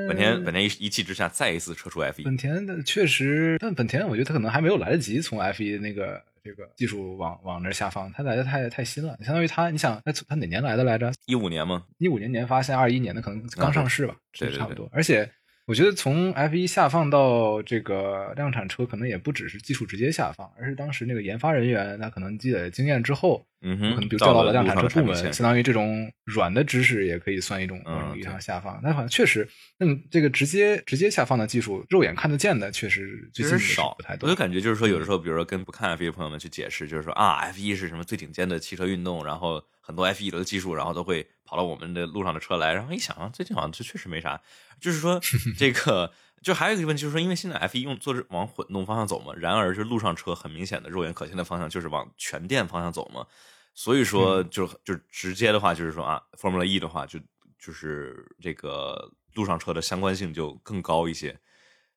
[0.07, 11.11] 本田本田一一气之下再一次撤出 F 一本田的确实，但本田我觉得他可能还没有来得及从 F 一那个这个技术往往那儿下放，它来的太太新了，相当于它，你想，它它哪年来的来着？
[11.25, 14.87] 一五年吗，一五年年发，现在二一年的可能刚上市吧，对对差不多。
[14.93, 15.27] 而且
[15.65, 28.77] 我觉得从 F 一下放到这个量产车，可能也不只是技术直接下放，而是当时那个研发人员他可能积累经验之后，嗯哼可能，比如调到了量产车部门，相当于这种软的知识也可以算一种某种嗯意义上下放。
[28.83, 29.47] 但好像确实，
[29.79, 34.37] 嗯，这个直接直接下放的技术，肉眼看得见的，确实最近少不太，多我就。
[34.37, 44.41] 感觉就是说，有的时候，比如说跟不看 F 一的朋友们去解释，就是说啊，F 一是什么最顶尖的汽车运动，然后很多 F 一的技术，然后都会跑到我们的路上的车来，然后一想啊，最近好像这确实没啥，
[44.79, 45.19] 就是说
[45.57, 46.11] 这个。
[46.43, 53.25] 就还有一个问题，就是说，因为现在 F 一用坐是往混动方向走嘛，然而就路上车很明显的肉眼可见的方向就是往全电方向走嘛，
[53.73, 57.17] 所以说就就直接的话就是说啊，Formula E 的话就
[57.57, 61.39] 就是这个路上车的相关性就更高一些，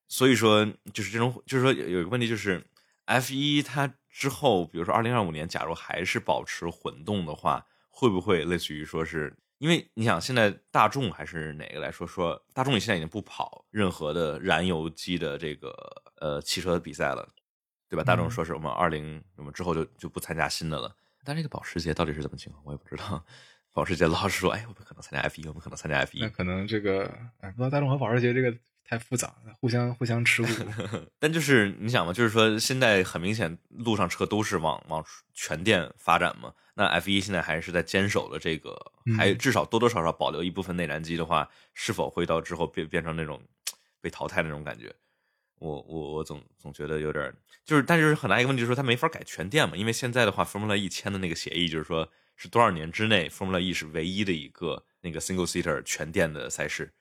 [0.06, 2.64] 所以说就是这种就是说有有一个问题就是
[3.06, 9.34] F 一它之后，比如说二零二五年，假如还是保持混动的话，会不会类似于说是？
[9.56, 15.74] 因为你想，现在大众还是哪个来说说，大众现在已经不跑任何的燃油机的这个
[16.20, 17.26] 呃汽车比赛了，
[17.88, 18.04] 对吧？
[18.04, 20.94] 大众说是我们二零我们之后就就不参加新的了。
[21.24, 23.24] 但这个保时捷到底是怎么情况，我也不知道。
[23.72, 26.28] 保时捷老是说，哎，我们可能参加 F 一，我们可能参加 F 一那。
[26.28, 27.06] 可能这个，
[27.40, 28.54] 哎，不知道大众和保时捷这个
[28.88, 30.48] 太复杂了，互相互相持股。
[31.18, 36.52] 但就是你想嘛，就是说现在很明显路上车都是往往全电发展嘛。
[36.74, 38.76] 那 F 一现在还是在坚守的这个，
[39.16, 43.42] 还至少多多少少保留一部分内燃机的话，是否会到之后变变成那种
[44.00, 44.94] 被淘汰的那种感觉？
[45.58, 56.92] 我我我总总觉得有点就是，但是很大一个问题就是说它没法改全电嘛，因为现在的话，Formula E 签的那个协议就是说是多少年之内，Formula E 是唯一的一个那个 single seater 全电的赛事，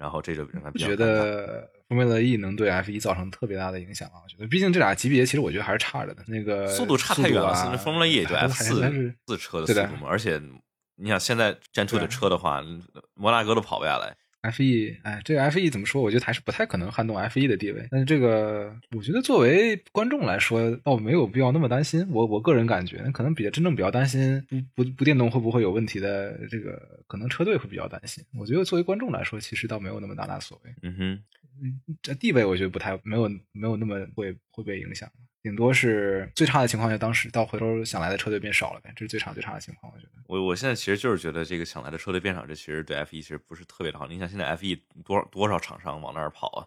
[0.00, 4.14] 然后这就让他觉比较尴尬得 Formula E 能对 F 一造成特别大的影响啊？
[4.24, 6.24] 我觉得，毕竟这俩级别其实我觉得还是差着的。
[6.26, 10.40] 那个速度差太远了，啊那 Formula E 也就 F 四四车的速度嘛，而且
[10.96, 12.64] 你想现在 Gen Two 的车的话，
[13.12, 14.16] 摩纳哥都跑不下来。
[14.42, 16.00] F 一，哎，这个 F E 怎么说？
[16.00, 17.86] 我觉得还是不太可能撼动 F E 的地位。
[17.90, 22.06] 但是这个，我觉得作为观众来说，倒没有必要那么担心。
[22.10, 24.42] 我我个人感觉，可能比较真正比较担心
[24.74, 28.24] 不不不电动会不会有问题的，这个可能车队会比较担心。
[28.34, 30.74] 我觉得作为观众来说，其实倒没有那么大大所谓。
[30.82, 31.22] 嗯哼，
[32.00, 35.10] 这地位我觉得不太没有没有那么会会被影响，
[35.42, 40.12] 顶多是最差的情况下，当时到回头想来的车队变少了呗，这是最差最差的情况，我觉得。
[40.26, 44.06] 我我现在其实就是觉得这个想来的车队变少，这其实对 F 一其实不是特别的好。
[44.06, 46.66] 你想现在 F 一多少多少厂商往那儿跑啊，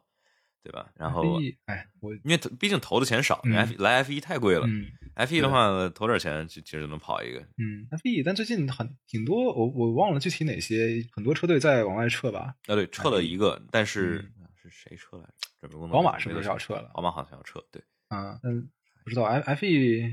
[0.64, 0.90] 对吧？
[0.96, 7.40] 然后 F1 哎，我因为毕竟投的钱少嗯，F 来 F 一太贵了嗯，F 一的话投点钱其其实就能跑一个。
[7.58, 12.56] 嗯 F 一，但最近很挺多，我我忘了具体哪些，很多车队在往外撤吧。
[12.66, 15.34] 啊，对，撤了一个，但是是谁撤来着？
[15.62, 17.82] 准备工作宝马是不是要撤了宝马好像要撤，对。
[18.14, 18.70] 啊，嗯，
[19.04, 20.04] 不知道 F F 一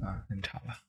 [0.00, 0.80] 啊，那你查吧。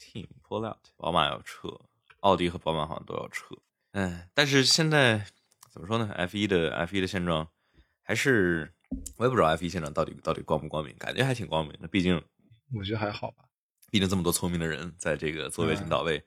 [0.00, 1.80] Team pull out，宝马要撤，
[2.20, 3.54] 奥迪和宝马好像都要撤。
[3.92, 5.24] 哎，但是现在
[5.70, 7.48] 怎么说呢？F 一的 F 一的现状
[8.02, 8.74] 还是
[9.16, 11.86] 我也不知道 F 一现状到底到底光不光明，感觉还挺光明的。
[11.86, 12.20] 毕竟
[12.74, 13.44] 我觉得还好吧。
[13.92, 16.22] 毕竟这么多聪明的人在这个座位领导位，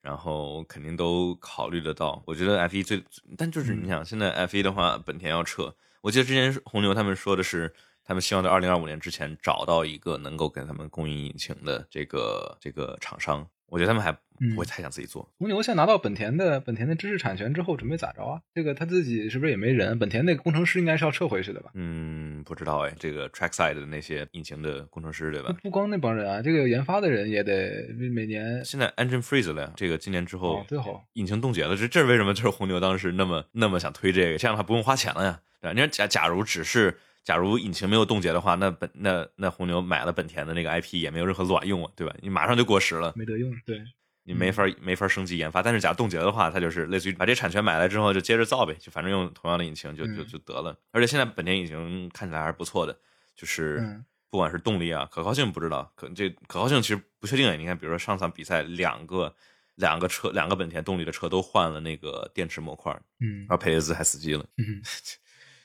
[0.00, 2.22] 然后肯定都考虑得到。
[2.26, 3.04] 我觉得 F 一最，
[3.36, 7.74] 但就是你想，现在 F 一的话，本田要撤，我记得之前红牛他们说的是。
[8.04, 14.12] 他们希望在二零二五年之前找到一个能够给他们供应引擎的这个这个厂商，我觉得他们还
[14.50, 15.28] 不会太想自己做。
[15.38, 18.40] 红牛现在拿到本田的本田的知识产权之后，准备咋着啊？
[18.54, 19.98] 这个他自己是不是也没人？
[19.98, 21.70] 本田那个工程师应该是要撤回去的吧？
[21.74, 25.54] 嗯，不知道哎，这个 trackside 的那些引擎的工程师对吧？
[25.62, 28.64] 不光那帮人啊，这个研发的人也得每年。
[28.64, 32.34] 现在 engine freeze 了呀，这个今年之后，哦、对好，引擎冻结了，这这是为什么？
[32.34, 35.72] 就是红牛当时那么那么想推这个，这样的话不用花钱了呀，对吧？
[35.72, 36.98] 你说假假如只是。
[37.24, 42.12] 假如引擎没有冻结的话，那本那那红牛买了本田的那个 IP 也没有任何卵用啊，对吧？
[42.20, 43.80] 你马上就过时了，没得用，对，
[44.24, 45.62] 你没法、嗯、没法升级研发。
[45.62, 50.78] 但是假如冻结的话，它就是类似于把这产权买来之后就接着造呗，就反正用同样的引擎就就就得了。
[50.90, 52.98] 而且现在本田引擎看起来还是不错的，
[53.34, 57.56] 就是不管是动力啊、可靠性不知道，可这可靠性其实不确定哎。
[57.56, 59.34] 你看，比如说上场比赛两个
[59.74, 64.82] 两个车两个本田动力的车都换了那个电池模块，嗯，然后佩雷兹还死机了，嗯。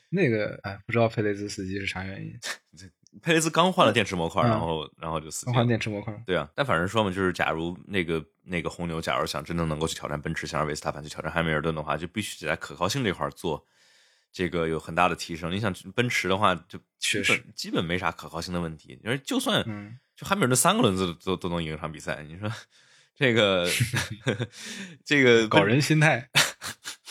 [0.09, 2.33] 那个哎，不知道佩雷兹死机是啥原因。
[3.27, 5.47] 佩雷兹刚换了电池模块，然后然后就死机。
[5.47, 6.13] 刚换电池模块。
[6.25, 13.67] 对啊，但反正说嘛，就是假如那个那个红牛，假如想真的能够去挑战奔驰，想让维斯塔潘去挑战汉密尔顿的话，就必须得在可靠性这块做
[14.31, 15.51] 这个有很大的提升。
[15.51, 18.97] 你想奔驰的话，就确实基本没啥可靠性的问题。
[19.03, 22.49] 因为就算嗯，就汉密尔顿三个轮子都都能赢一场比赛，你说
[23.13, 23.69] 这个
[25.03, 26.29] 这个搞人心态，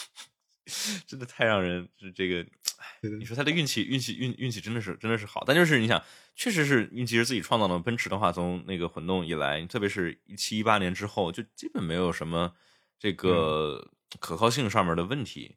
[1.07, 2.47] 真的太让人这个。
[3.19, 6.03] 你说他的运气，运气，运运气真的是真的是好，但就是你想，
[6.35, 7.79] 确实是运气是自己创造的。
[7.79, 12.53] 奔驰的话，从那个混动以来，特别是一七一八年之后，就基本没有什么
[12.99, 15.57] 这个可靠性上面的问题。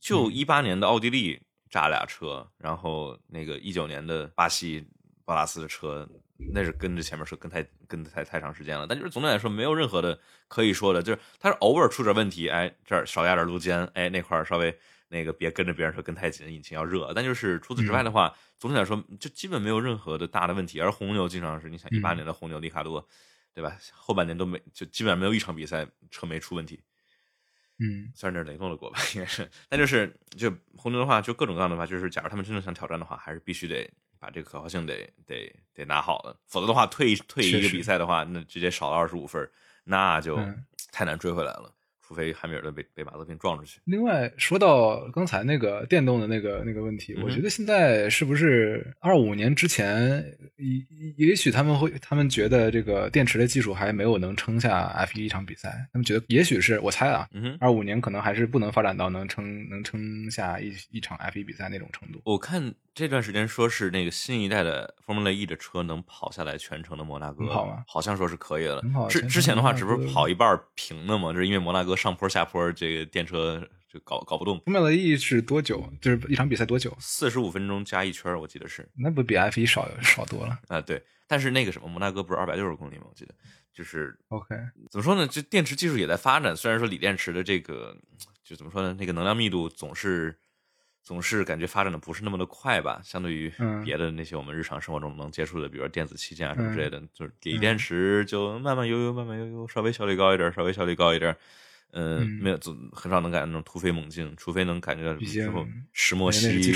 [0.00, 4.86] 就一八年的奥地利炸俩车，然后那个一九年的巴西
[5.24, 6.08] 巴拉斯的车，
[6.52, 8.86] 那是跟着前面车跟太跟太太长时间了。
[8.86, 14.78] 但就是总体来说，没有任何的可以说的，就是它是偶尔出点问题，哎，这儿少压点路肩，哎，那块儿稍微。
[15.08, 17.12] 那个别跟着别人说跟太紧，引擎要热。
[17.14, 20.80] 但就是除此之外的话，总体来说就基本没有任何的大的问题。
[20.80, 23.06] 而红牛经常是，你想一八年的红牛里卡多，
[23.54, 23.76] 对吧？
[23.92, 26.80] 后半年都没，就基本上没有一场比赛车没出问题。
[27.80, 29.48] 嗯，算是雷诺的锅吧， 应该是。
[29.68, 33.88] 但就是就红牛的话，就各种各样的话，就是假如他们真的想挑战的话，还是必须得
[34.18, 36.36] 把这个可靠性得得得拿好了。
[36.46, 39.48] 否则的话，退退一个比赛的话，那直接少了二十五分，
[39.84, 40.36] 那就
[40.90, 41.72] 太难追回来了。
[42.08, 43.80] 除非汉密尔顿被被马泽平撞出去。
[43.84, 50.24] 另外，说到刚才那个电动的那个那个问题，我觉得现在是不是二五年之前，
[50.56, 55.86] 也也许他们会，他们觉得这个电池的技术还没有能撑下 F 一一场比赛。
[55.92, 57.28] 他们觉得，也许是我猜啊，
[57.60, 62.22] 二五年可能还是不能发展到能撑能撑下一一场 F 一比赛那种程度。
[62.24, 67.84] 我看这段时间说是那个新一代的 Formula E 的车能跑下来全程的摩纳哥，好吗？
[67.86, 68.82] 好像说是可以了。
[69.10, 71.97] 之之前的话，只不是跑一半平的嘛，就是因为摩纳哥。
[71.98, 73.60] 上坡下坡，这个电车
[73.92, 74.58] 就搞搞不动。
[74.60, 75.86] 丰的意义是多久？
[76.00, 76.96] 就是一场比赛多久？
[76.98, 78.88] 四十五分钟加一圈，我记得是。
[78.94, 80.80] 那不比 F 一少少多了啊？
[80.80, 81.02] 对。
[81.26, 83.04] 但是那个什么，摩纳哥不是二百六十公里吗？
[83.06, 83.34] 我记得
[83.74, 84.56] 就是 OK。
[84.90, 85.26] 怎么说呢？
[85.26, 86.56] 这电池技术也在发展。
[86.56, 87.94] 虽然说锂电池的这个，
[88.42, 88.96] 就怎么说呢？
[88.98, 90.38] 那个能量密度总是
[91.02, 93.00] 总是感觉发展的不是那么的快吧？
[93.04, 93.52] 相对于
[93.84, 101.36] 别的那些我们日常生活中能接触的，比如说电子器件啊什么之类的，就是锂电池就慢慢悠悠，慢慢悠悠，稍微效率高一点，稍微效率高一点。
[101.92, 102.58] 嗯，没有，
[102.92, 106.72] 很少能感觉那种突飞猛进，除非能感觉到之后石墨烯、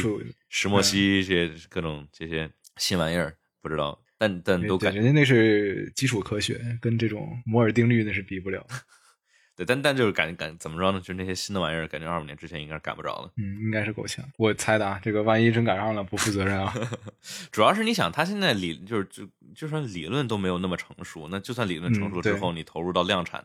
[0.48, 8.66] 石墨烯这些各种这些新玩意儿，不知道，但但都感觉那是基础科学，跟这种摩尔定律那是比不了。
[9.54, 10.98] 对，但但就是感感怎么着呢？
[10.98, 13.30] 就是那些新的玩意儿，感觉二五年之前应该是赶不着了。
[13.36, 14.24] 嗯，应该是够呛。
[14.38, 16.72] 我猜的啊，这个万一真赶上了，不负责任啊。
[17.52, 23.44] 主要是你想，他现在理就是就就算理论都没有那么成熟，那就算理论成熟之后，你投入到量产。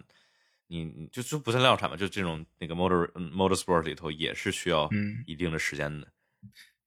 [0.68, 4.90] 你就就不算量产吧，就这种那个 motor motorsport 里头也是需要
[5.26, 6.08] 一定的时间的。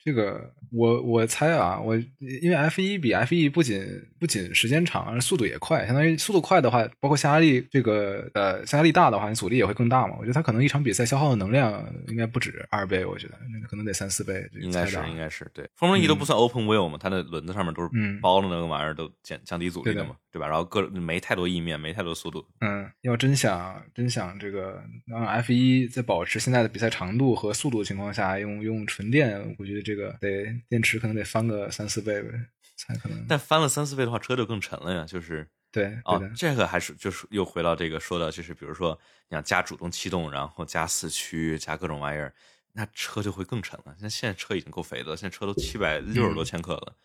[0.02, 3.84] 这个我我猜啊，我因为 F 一比 F 一不仅
[4.18, 10.16] 不仅时间长，速度也快，相当于速度快的话，包括下压力这个呃下压力大的话，你阻力也会更大嘛。
[10.18, 14.48] 我觉得它可能一场比赛消耗的能量应该不止二倍，我觉得那可能得三四倍。
[14.58, 17.90] 应该是应该是对，风轮仪都不算 open wheel 嘛，它的轮子上面都是
[18.22, 20.48] 包的那个玩意儿，都降降低阻力的嘛，对吧？
[20.48, 22.42] 然后各没太多翼面，没太多速度。
[22.60, 29.82] 嗯，要真想真想这个让 F 一在保持现在的比赛长度和速度的情况下，用用纯电，我觉得。
[29.89, 32.30] 这个得电池可能得翻个三四倍呗，
[32.76, 33.26] 才可能。
[33.28, 35.04] 但翻了三四倍的话，车就更沉了呀。
[35.04, 42.34] 就是对啊，这个还是就是又回到这个说的，就是比如说你想加主动气动，然后加四驱，加各种玩意儿，
[42.72, 43.96] 那车就会更沉了。
[44.00, 46.96] 那现在车已经够肥的了，现在车都七百六十多千克了。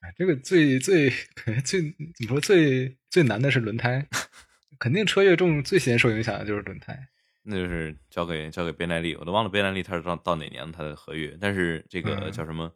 [0.00, 1.10] 哎，这个最最
[1.62, 4.06] 最怎么说最最难的是轮胎，
[4.80, 7.08] 肯定车越重最先受影响的就是轮胎。
[7.42, 12.72] 那就是交给交给贝奈利，我都忘了贝奈利他是到到哪年他的合约，但是这个叫什么？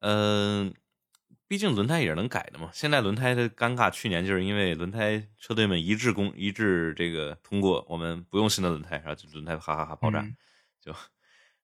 [0.00, 0.72] 嗯，
[1.48, 2.70] 毕竟轮胎也是能改的嘛。
[2.72, 10.24] 现在轮胎的尴尬，去年就是因为轮胎车队们一致公一致这个通过，我们不用新的轮胎，然后轮胎哈哈哈爆炸，
[10.80, 10.92] 就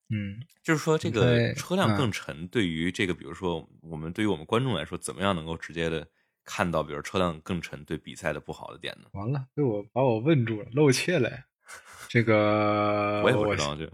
[0.08, 6.08] 嗯，就是说这个车辆更沉，对于这个比如说我们对于我们观众来说，怎么样能够直接的
[6.44, 9.08] 看到，比如车辆更沉对比赛的不好的点呢？
[9.12, 11.30] 完了，被我把我问住了，露怯了。
[12.12, 13.84] 这个我也不知道，就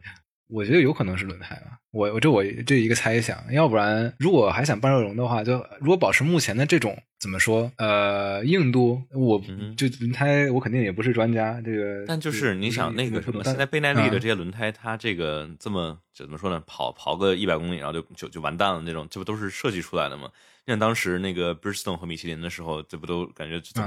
[0.49, 1.79] 我觉得有可能是轮胎吧。
[1.91, 9.43] 我我这我这一个猜想，要不然如果还想半热熔的话，就如果保持目前的这种怎么说呃硬度，我
[9.77, 11.61] 就轮胎我肯定也不是专家。
[11.63, 16.63] 这个但就是你想那个什么，现在倍耐力的这些轮胎，它这个这么怎么说呢？
[16.67, 20.31] 跑跑个一百公里，然后就就就完蛋了那种，这不都是设计出来的吗？
[20.67, 23.81] 像当时那个 Bridgestone 和米其林的时候，这不都感觉就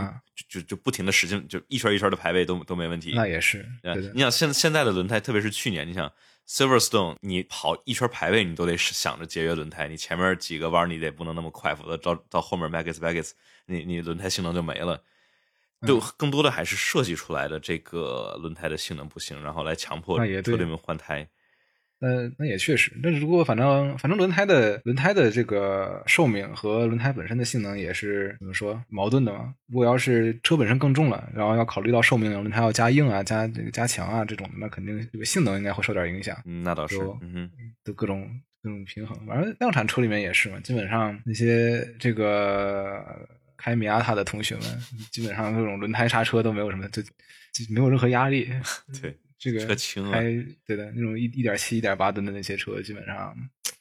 [0.47, 3.12] 就就不停的使劲，就一圈一圈的排位都都没问题。
[3.14, 3.66] 那也是，
[4.16, 6.10] 你想现现在的轮胎，特别是去年，你想
[6.49, 13.33] Silverstone，你跑一圈排位，你都得想着节约轮胎，你前面几个弯你得不能那么快，否则到到后面 Max Max，
[13.67, 15.03] 你你轮胎性能就没了。
[15.85, 21.29] 就更多的还是设计出来的这个轮胎的性能不行，然后来强迫车队们换胎。
[21.99, 29.53] 那那也确实，但是如果反正反正轮胎的轮胎的这个寿命和轮胎本身的性能也是怎么说矛盾的嘛？
[29.67, 36.37] 如果要是车本身更重了，然后要考虑到寿命，轮胎要加硬啊、加这个加强啊这种，那肯定这个性能应该会受点影响。
[36.45, 37.49] 嗯，那倒是，嗯，
[37.83, 38.29] 都各种
[38.63, 39.17] 各种平衡。
[39.27, 43.03] 反正量产车里面也是嘛，基本上那些这个
[43.57, 44.63] 开米亚塔的同学们，
[45.11, 47.09] 基本上各种轮胎刹车都没有什么，就就
[47.69, 48.49] 没有任何压力。
[49.01, 50.23] 对，这个车轻啊开
[50.65, 53.33] 对的那种一一点七、一点八吨的那些车，基本上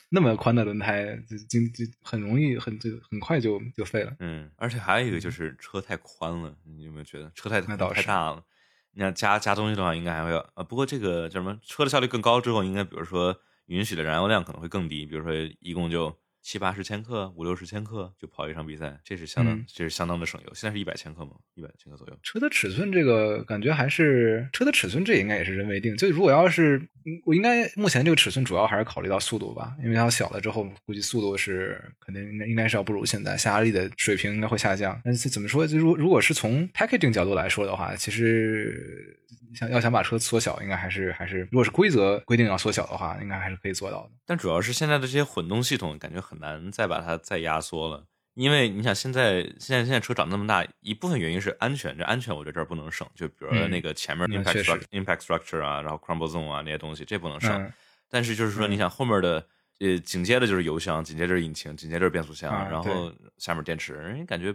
[0.09, 4.17] 那么宽的轮胎，就就就很容易很就很快就就废了。
[4.21, 8.45] 嗯，而且还有一个就是车太宽了，你有没有觉得车太太大了？
[8.93, 10.63] 你要加加东西的话，应该还会要啊。
[10.63, 11.59] 不过这个叫什么？
[11.63, 20.55] 车的效率更高之后，应该比如说允许的燃油量可能会更低，比如说一共就七八十千克、五六十千克就跑一场比赛，这是相当、嗯这是相当的省油。
[20.55, 21.33] 现在是一百千克吗？
[21.55, 22.19] 一百千克左右。
[22.23, 25.97] 车的尺寸这个感觉还是车的尺寸，这应该也是人为定。
[25.97, 34.99] 就如果要是嗯我应该目前这个尺寸主要还是考虑到速度吧，因为它小了之后，估计速度是肯定应该应该是要不如现在下压力的水平应该会下降。
[35.05, 35.67] 但是怎么说？
[35.67, 39.19] 就如如果是从 packaging 角度来说的话，其实
[39.55, 44.11] 想要想把车缩小，应该还是还是如果是规则规定要缩小的话，应该还是可以做到的。
[44.27, 48.07] 但主要是现在的这些混动系统，感觉很难再把它再压缩了。
[48.35, 53.09] 因为你想，现在现在现在车长那么大，一部分原因是安全，这安全我觉得这儿不能省。
[53.15, 57.51] 就比如说嗯那个前面那 impact structure、impact structure 啊，然后 crumble zone 啊那些东西，这不能省。
[57.53, 57.73] 嗯
[58.11, 59.47] 但是就是说，你想后面的
[59.81, 64.55] 呃，紧接着就是油箱，紧接着是引擎，紧接着是变速箱，啊然后下面电池，人感觉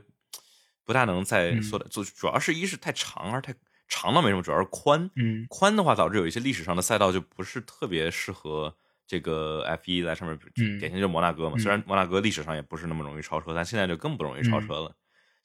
[0.83, 1.87] 不大能再嗯缩的。
[1.87, 3.53] 就、主要是一是太长，二是太
[3.87, 5.07] 长倒没什么，主要是宽。
[5.17, 8.75] 嗯宽的话，导致有一些历史上的赛道就不是特别适合
[9.13, 11.55] 这个 F 一在上面，嗯典型就是摩纳哥嘛。
[11.57, 14.89] 嗯虽然摩纳哥历史上也不是那么容易超车，但现在就更不容易超车了。
[14.89, 14.95] 嗯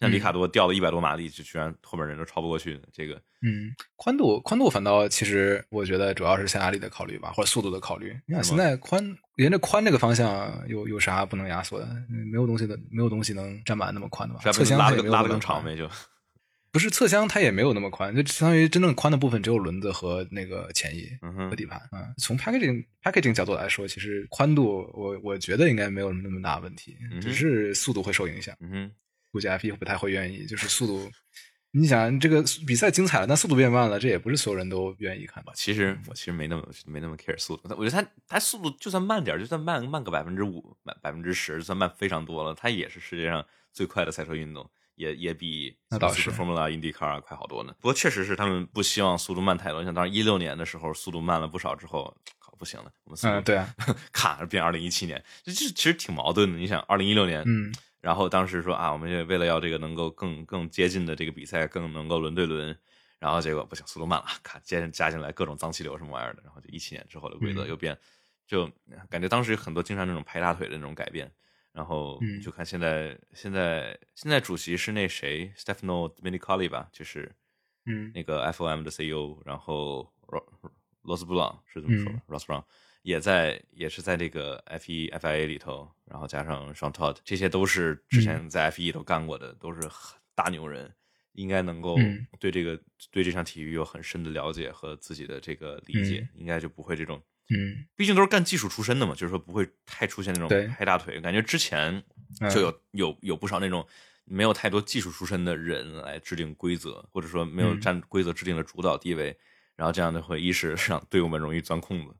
[0.01, 8.17] 像里卡多掉了一百多马力，就居然后面人都超不过去，这个嗯，宽度宽度反倒其实我觉得主要是下压力的考虑吧，或者速度的考虑。
[8.25, 9.05] 你看现在宽
[9.39, 11.87] 沿着宽这个方向有有啥不能压缩的？
[12.11, 14.41] 嗯没有东西的，没有东西能占满那么宽的吧？
[14.45, 15.91] 是侧箱拉了个拉了它也没有那么宽更长呗，就
[16.71, 21.09] 不是侧箱它也没有那么宽，就相当于真正宽的部分只有轮子和那个前翼。
[21.49, 28.57] 和底盘啊、从 packaging packaging 角度来说，其实宽度我我觉得应该没有那么大问题，嗯只是速度会受影响。
[28.61, 28.91] 嗯。
[29.31, 31.11] 估计 F 一不太会愿意，就是速度。
[31.71, 35.53] 你想这个比赛精彩了，但速度变慢了，这也不是所有人都愿意看吧。
[35.55, 44.69] 其实我其实没那么没那么 care 速度，我觉得它它速度就算慢点，就算慢慢个百分之五、百百分之十，就算慢非常多了，它也是世界上最快的赛车运动，
[44.99, 47.73] 也也比那倒是 Formula、IndyCar 啊快好多呢。
[47.81, 53.75] 不过确实是他们不希望速度慢太多，像当时一六年的时候速度慢了不少之后，靠不行了，我们速度嗯，对啊，
[54.13, 56.59] 咔变二零一七年，这这其实挺矛盾的。
[56.59, 62.77] 你想二零一六年，嗯然后当时说啊，我们也为了要这个能够更更接近的这个比赛，更能够轮对轮，
[63.19, 67.97] 然后结果不行，速度慢了，卡接加进来各种脏气流什么玩意儿的，然后就一七年之后的规则嗯又变，
[68.47, 68.71] 就
[69.11, 71.31] 感觉当时有很多经常那种拍大腿的那种改变，
[71.79, 72.43] 然后嗯。
[72.43, 77.33] 就看现在现在现在主席是那谁 Stefano Domenicali 吧，就是
[77.87, 78.13] 嗯。
[78.13, 80.45] 那个 FOM 的 CEO，然后罗
[81.03, 82.23] 罗斯布朗是这么说的、嗯。
[82.27, 82.65] r o s Brown
[83.03, 90.93] 也在也是在这个 F 一 FIA 里头，然后加上 Sean Todd，这些都是之前在 F 一里头干过的，都是很大牛人，
[91.33, 92.27] 应该能够嗯。
[92.41, 92.79] 对这个
[93.13, 97.23] 对这项体育有很深的了解和自己的这个理解，应该就不会这种。
[97.51, 101.21] 嗯毕竟都是干技术出身的嘛，就是说不会太出现那种拍大腿。
[101.21, 102.03] 感觉之前
[102.41, 103.87] 嗯就有、有有不少那种
[104.25, 109.35] 没有太多技术出身的人来制定规则，或者说没有嗯占规则制定的主导地位，
[109.77, 112.15] 然后这样的会一是让队伍们容易钻空子，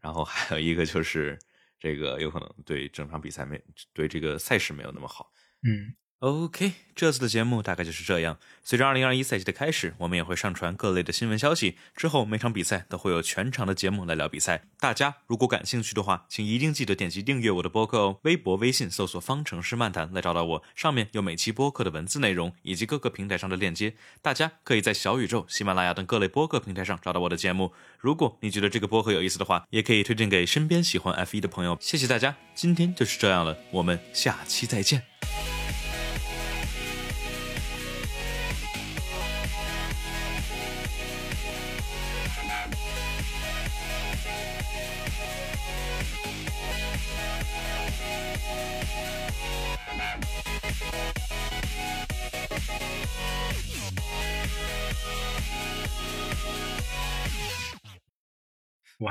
[0.00, 1.36] 然后还有一个就是
[1.80, 3.60] 这个有可能对整场比赛没
[3.92, 5.32] 对这个赛事没有那么好。
[5.66, 5.94] 嗯
[6.24, 8.38] OK，这次的节目大概就是这样。
[8.62, 11.76] 随着2021赛季的开始，我们也会上传各类的新闻消息。
[11.94, 14.62] 之后每场比赛都会有全场的节目来聊比赛。
[14.80, 18.20] 大家如果感兴趣的话，请一定记得点击订阅我的播客哦。
[18.22, 23.92] 微博、微信搜索“方程式漫谈”来找到我，上面有每期播客的文字内容以及各个平台上的链接。
[24.22, 27.74] 大家可以在小宇宙、喜马拉雅等各类播客平台上找到我的节目。
[27.98, 31.76] 如果你觉得这个播客有意思的话，也可以推荐给身边喜欢 F1 的朋友。
[31.82, 35.02] 谢谢大家，今天就是这样了，我们下期再见。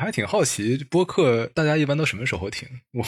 [0.04, 2.68] 还挺好奇播客大家一般都什么时候听？
[2.92, 3.04] 我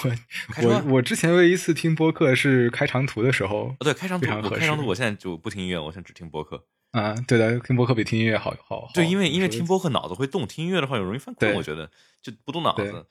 [0.64, 6.66] 我我之前唯一一次听播客是开长途的时候哦，对，开长途开长途，我现在就不听音乐，我现在只听播客。
[6.92, 8.92] 啊，对的，听播客比听音乐好好好。
[8.94, 11.92] 对，因为因为听播客脑子会动，听音乐的话有容易犯困，我觉得
[12.22, 13.06] 就不动脑子。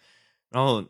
[0.51, 0.83] 然后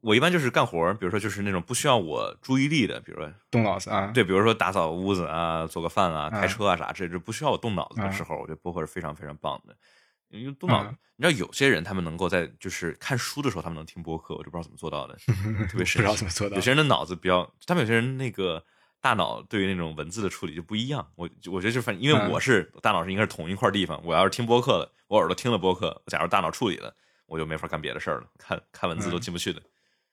[0.00, 9.76] 我一般就是干活，比如说就是那种不需要我注意力的，比如说动脑子啊，对，比如说打扫屋子啊、做个饭啊、开啊车啊啥，这这不需要我动脑子的啊时候，我觉得播客是非常非常棒的。
[10.30, 15.14] 因为动脑，嗯你知道有些人他们能够在就是看书的时候，他们能听播客，我就不知道怎么做到的，
[15.68, 16.18] 特别不知道神奇。
[16.18, 18.64] 怎么做到有些人的脑子比较，他们有些人那个
[19.02, 21.06] 大脑对于那种文字的处理就不一样。
[21.16, 26.94] 我我觉得就反正因为嗯我是大脑是应该是同一块地方，我要是听播客了，我耳朵听了播客，假如大脑处理了，
[27.26, 29.60] 我就没法干别的事儿了，看看文字都嗯进不去的。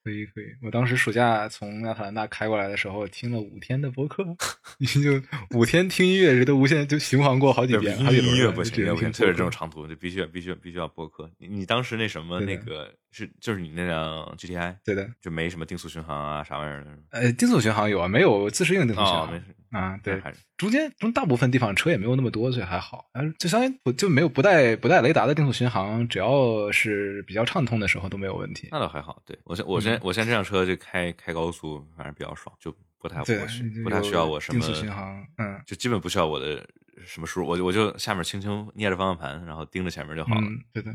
[0.08, 4.24] 可以可以，我当时暑假从亚特兰大开过来的时候，听了五天的播客，
[4.80, 5.22] 就
[5.56, 8.06] 五天听音乐，这都无限就循环过好几遍，音
[8.38, 11.30] 乐不行，音乐不行，特别这种长途，就必须必须必须要播客。
[11.38, 23.06] 你你当时那什么那个是就是你那辆 GTI 对的，就没什么定速巡航啊啥玩意儿的呃，定速巡航有啊，没有自适应定速巡哦，航、没事，啊，对，还是中间中大部分地方车也没有那么多，所以还好。
[23.12, 28.68] 啊，就相当于不就没有不带不带雷达的定速巡航，只要是比较畅通的时候都没有问题。
[28.70, 29.22] 那倒还好。
[29.26, 36.66] 对我现我现在我现在这辆车就开开高速，反正比较爽，就不太对我需，不太需要我什么定速巡航，嗯就基本不需要我的
[37.04, 40.40] 什么输入，我就我就下面轻轻捏着方向盘，然后盯着前面就好了。
[40.40, 40.92] 嗯，对的。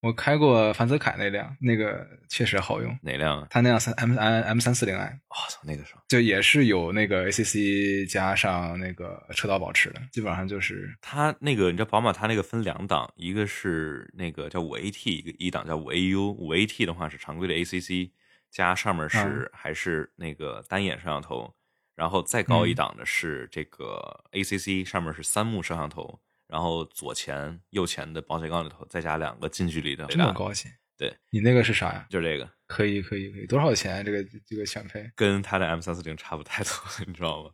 [0.00, 2.96] 我开过凡泽凯那辆，那个确实好用。
[3.02, 3.46] 哪辆啊？
[3.50, 6.00] 它那辆三 M M M 三四零 i 我、操，那个爽！
[6.06, 16.32] 就也是有那个 ACC 加上那个车道保持的，基本上就是它那个你知道宝马它那个分两档，一个是那个叫五 AT，一个一档叫五 AU。
[16.32, 18.10] 五 AT 的话是常规的 ACC，
[18.50, 21.52] 加上面是、嗯还是那个单眼摄像头，
[21.96, 30.68] 然后再高一嗯档的是这个 ACC，上面是三目摄像头，然后左前右前的保险杠里头再加两个近距离的这么高级。
[30.98, 32.06] 对你那个是啥呀？
[32.08, 34.02] 就是这个可以可以可以，多少钱？
[34.04, 35.10] 这个这个选配？
[35.14, 36.70] 跟它的 M 三四零差不太多，
[37.06, 37.50] 你知道吗？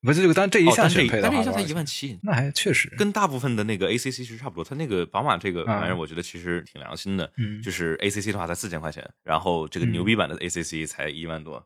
[0.00, 4.62] 不是这个，但这一项选配的话，但这一项才一万七，那还确实跟大部分的那个 ACC 其实差不多。
[4.62, 7.28] 它那个宝马这个玩意儿，嗯我觉得其实挺良心的。
[7.36, 11.58] 嗯就是 ACC 的话才四千块钱，然后这个嗯牛逼版的 ACC 才一万多。
[11.58, 11.64] 嗯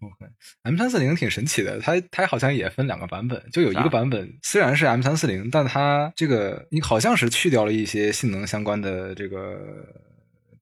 [0.00, 9.58] ，OK，M 三四零挺神奇的，它它好像也分两个版本，就有一个版本虽然是 M 三四零，但它这个你好像是去掉了一些性能相关的这个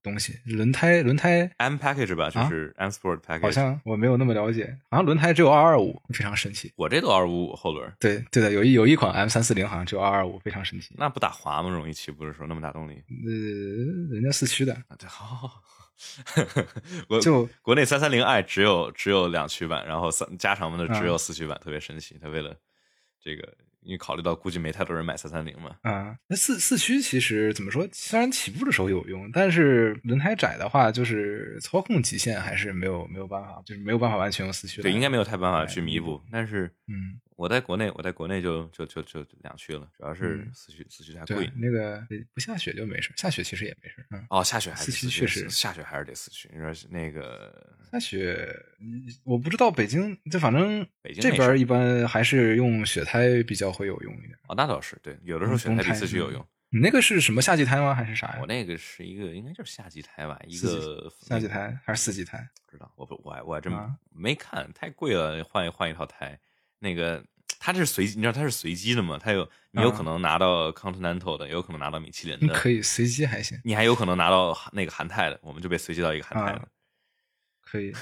[0.02, 3.38] 东西，轮胎轮胎 M package 吧，就是 M Sport package。
[3.38, 6.72] 啊好像我没有那么了解，好像轮胎只有二二五，非常神奇。
[6.76, 10.94] 我这都二五五后轮，对对的，有一有一款 M 三四零好像只有二二五，非常神奇。
[10.96, 11.70] 那不打滑吗？
[11.70, 14.94] 容易起步的时候那么大动力呃，人家四驱的，啊？
[14.96, 15.60] 对，好。
[17.08, 22.18] 我就国内三三零 i 只有只有两驱版，然后三加长版的只有嗯四驱版，特别神奇。
[22.20, 22.54] 它为了
[23.22, 27.86] 这个，因为考虑到估计没太多人买三三零嘛，啊，那四四驱其实怎么说？
[27.92, 34.82] 虽然起步的时候有用，但是轮胎窄的话，就是操控极限还是没有没有办法，就是没有办法完全用四驱。
[34.82, 36.20] 对，应该没有太办法去哎弥补。
[36.30, 44.04] 但是嗯，我在国内，我在国内就就就就两驱了，主要是嗯四驱四驱太贵。，那个不下雪就没事，下雪其实也没事。
[44.10, 46.48] 嗯，哦，下雪还是四驱驱确实下雪还是得四驱。
[46.52, 48.48] 你说那个下雪
[48.80, 54.34] 嗯我不知道北京，就反正北京这边一般还是用雪胎比较会有用一点。
[54.48, 56.46] 哦，那倒是对，有的时候雪胎比四驱有用。
[56.74, 57.94] 你那个是什么夏季胎吗？
[57.94, 58.38] 还是啥呀？
[58.40, 62.48] 我那个是一个应该就是夏季胎吧，一个夏季胎还是四季胎？
[62.64, 66.38] 不知道，我不我还我还真啊没看，太贵了，换一换一套胎。
[66.82, 67.24] 那个
[67.58, 69.18] 它这是随机，你知道它是随机的嘛？
[69.18, 76.68] 它有你有啊可能拿到 Continental 的，也有可能拿到米其林的，可以随机还行，你还有可能拿到那个韩泰的，我们就被随机到一个韩泰啊的。
[77.62, 77.94] 可以。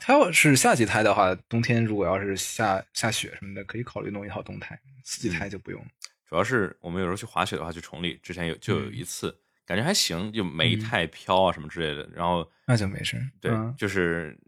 [0.00, 4.78] 它要是夏季胎的话，冬天如果要是下下雪什么的，可以考虑弄一套冬胎。
[5.02, 5.84] 四季胎就不用。
[6.28, 12.08] 主要是我们有时候去滑雪的话，去崇礼之前有就有嗯一次，感觉还行，就没嗯太飘啊什么之类的。
[12.14, 13.18] 然后那就没事。
[13.40, 14.38] 对，嗯就是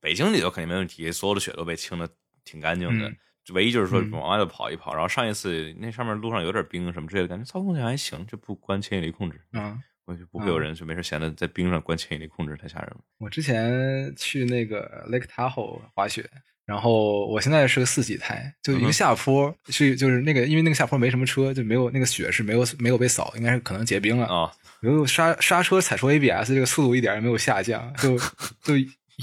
[0.00, 2.06] 北京里头肯定没问题，所有的雪都被清的
[2.50, 3.08] 挺干净的。
[3.08, 3.16] 嗯
[3.52, 12.98] 唯一就是说嗯往外头跑一跑，然后上一次那上面路上有点冰什么之类的，感觉操控性还行，就不关牵引力控制，嗯，我就不会有人就没事闲的在冰上关牵引力控制，太吓人了。
[13.18, 16.30] 我之前去那个 Lake Tahoe 滑雪，
[16.64, 24.26] 然后我现在是个四级胎，就一个下坡，是就是那个因为那个下坡没什么车，就没有那个雪是没有没有被扫，应该是可能结冰了。
[24.26, 28.16] 啊，然后刹刹车踩出 ABS，这个速度一点也没有下降，就
[28.62, 28.74] 就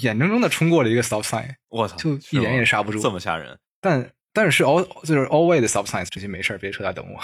[0.01, 3.57] 眼睁睁的冲过了一个 stop sign，我操，就一点也刹不住这么吓人。
[3.79, 7.19] 但但是 all 就是 all way 的 stop signs 这些没事儿，别车来等我。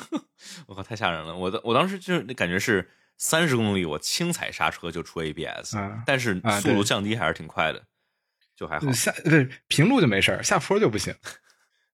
[0.66, 1.36] 我靠，太吓人了！
[1.36, 7.82] 我的我当时就是那感觉是三十公里，我轻踩刹车就出 ABS，、啊但是啊速度降低还是挺快的，
[8.56, 8.92] 就还好就。
[8.92, 11.14] 下对平路就没事儿，下坡就不行。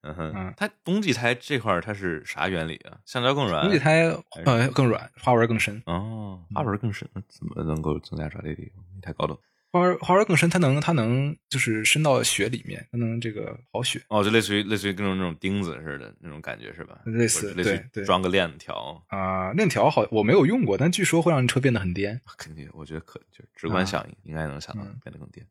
[0.03, 2.99] 嗯哼，嗯它冬季胎这块它是啥原理啊？
[3.07, 4.03] 橡胶更软，冬季胎
[4.45, 5.82] 呃更软，花纹更深。
[5.86, 8.70] 哦，花纹更深，怎么能够增加抓地力？
[8.95, 9.38] 没太搞懂。
[9.75, 14.01] 花纹花纹更深，它能它能就是伸到雪里面，它能这个刨雪。
[14.07, 17.01] 哦，就类似于类似于跟那种那种钉子似的那种感觉是吧？
[17.07, 22.20] 类似或者类似对装个链条，啊、链条好我没有用过，但据说会让车变得很颠。
[22.39, 25.45] 肯定我觉得可就是直观响应，应该能想到嗯变得更颠。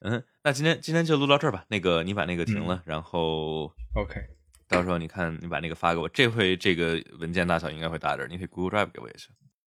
[0.00, 1.66] 嗯，那今天今天就录到这儿吧。
[1.68, 4.18] 那个你把那个停了，然后 OK，
[4.68, 9.34] 到时候你看你把那个发给我，这回这个文件大小应该会大点儿，你可以 Google Drive 给我也行。